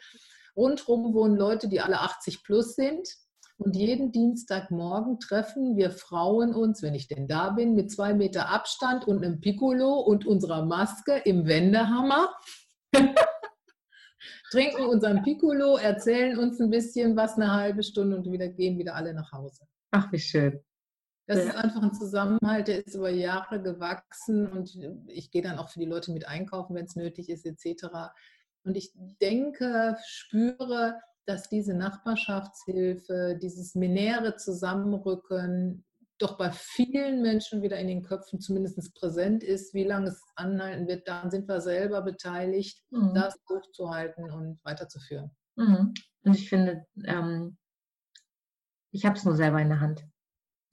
[0.58, 3.08] Rundherum wohnen Leute, die alle 80 plus sind
[3.56, 8.50] Und jeden Dienstagmorgen treffen wir Frauen uns, wenn ich denn da bin, mit zwei Meter
[8.50, 12.34] Abstand und einem Piccolo und unserer Maske im Wendehammer.
[14.52, 18.96] trinken unseren Piccolo, erzählen uns ein bisschen was eine halbe Stunde und wieder gehen wieder
[18.96, 19.66] alle nach Hause.
[19.92, 20.60] Ach, wie schön.
[21.26, 21.46] Das ja.
[21.46, 25.80] ist einfach ein Zusammenhalt, der ist über Jahre gewachsen und ich gehe dann auch für
[25.80, 27.86] die Leute mit einkaufen, wenn es nötig ist, etc.
[28.66, 35.86] Und ich denke, spüre, dass diese Nachbarschaftshilfe, dieses minäre Zusammenrücken
[36.24, 39.74] doch bei vielen Menschen wieder in den Köpfen zumindest präsent ist.
[39.74, 43.14] Wie lange es anhalten wird, daran sind wir selber beteiligt, mhm.
[43.14, 45.32] das hochzuhalten und weiterzuführen.
[45.56, 45.94] Mhm.
[46.24, 47.58] Und ich finde, ähm,
[48.92, 50.06] ich habe es nur selber in der Hand.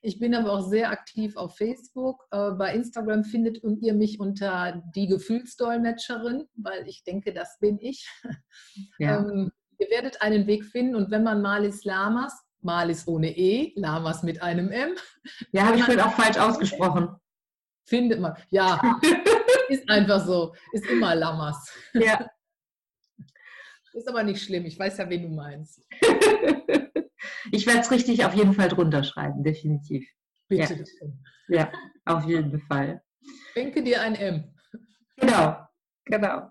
[0.00, 2.26] Ich bin aber auch sehr aktiv auf Facebook.
[2.30, 8.08] Äh, bei Instagram findet ihr mich unter die Gefühlsdolmetscherin, weil ich denke, das bin ich.
[8.98, 9.18] Ja.
[9.18, 14.22] Ähm, ihr werdet einen Weg finden und wenn man Malis Lamas Malis ohne E, Lamas
[14.22, 14.94] mit einem M.
[15.52, 17.16] Ja, habe ich vielleicht auch falsch ausgesprochen.
[17.84, 18.36] Findet man.
[18.50, 19.00] Ja,
[19.68, 20.54] ist einfach so.
[20.72, 21.72] Ist immer Lamas.
[21.94, 22.28] Ja.
[23.94, 24.64] Ist aber nicht schlimm.
[24.64, 25.86] Ich weiß ja, wen du meinst.
[27.52, 30.08] ich werde es richtig auf jeden Fall drunter schreiben, definitiv.
[30.48, 30.84] Bitte.
[31.48, 31.72] Ja, ja
[32.06, 33.02] auf jeden Fall.
[33.54, 34.54] Denke dir ein M.
[35.16, 35.56] Genau,
[36.06, 36.50] genau.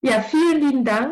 [0.00, 1.11] Ja, vielen lieben Dank.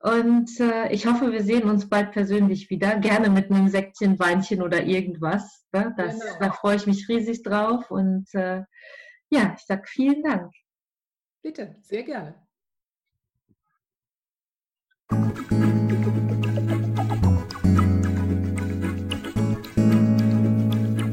[0.00, 2.96] Und äh, ich hoffe, wir sehen uns bald persönlich wieder.
[2.98, 5.66] Gerne mit einem Säckchen, Weinchen oder irgendwas.
[5.72, 5.94] Ne?
[5.96, 6.32] Das, genau.
[6.40, 7.90] Da freue ich mich riesig drauf.
[7.90, 8.62] Und äh,
[9.30, 10.52] ja, ich sage vielen Dank.
[11.42, 12.34] Bitte, sehr gerne.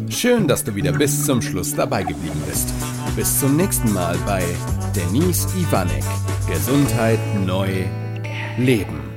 [0.09, 2.71] Schön, dass du wieder bis zum Schluss dabei geblieben bist.
[3.15, 4.43] Bis zum nächsten Mal bei
[4.95, 6.03] Denise Ivanek.
[6.47, 7.85] Gesundheit neu
[8.65, 9.10] leben.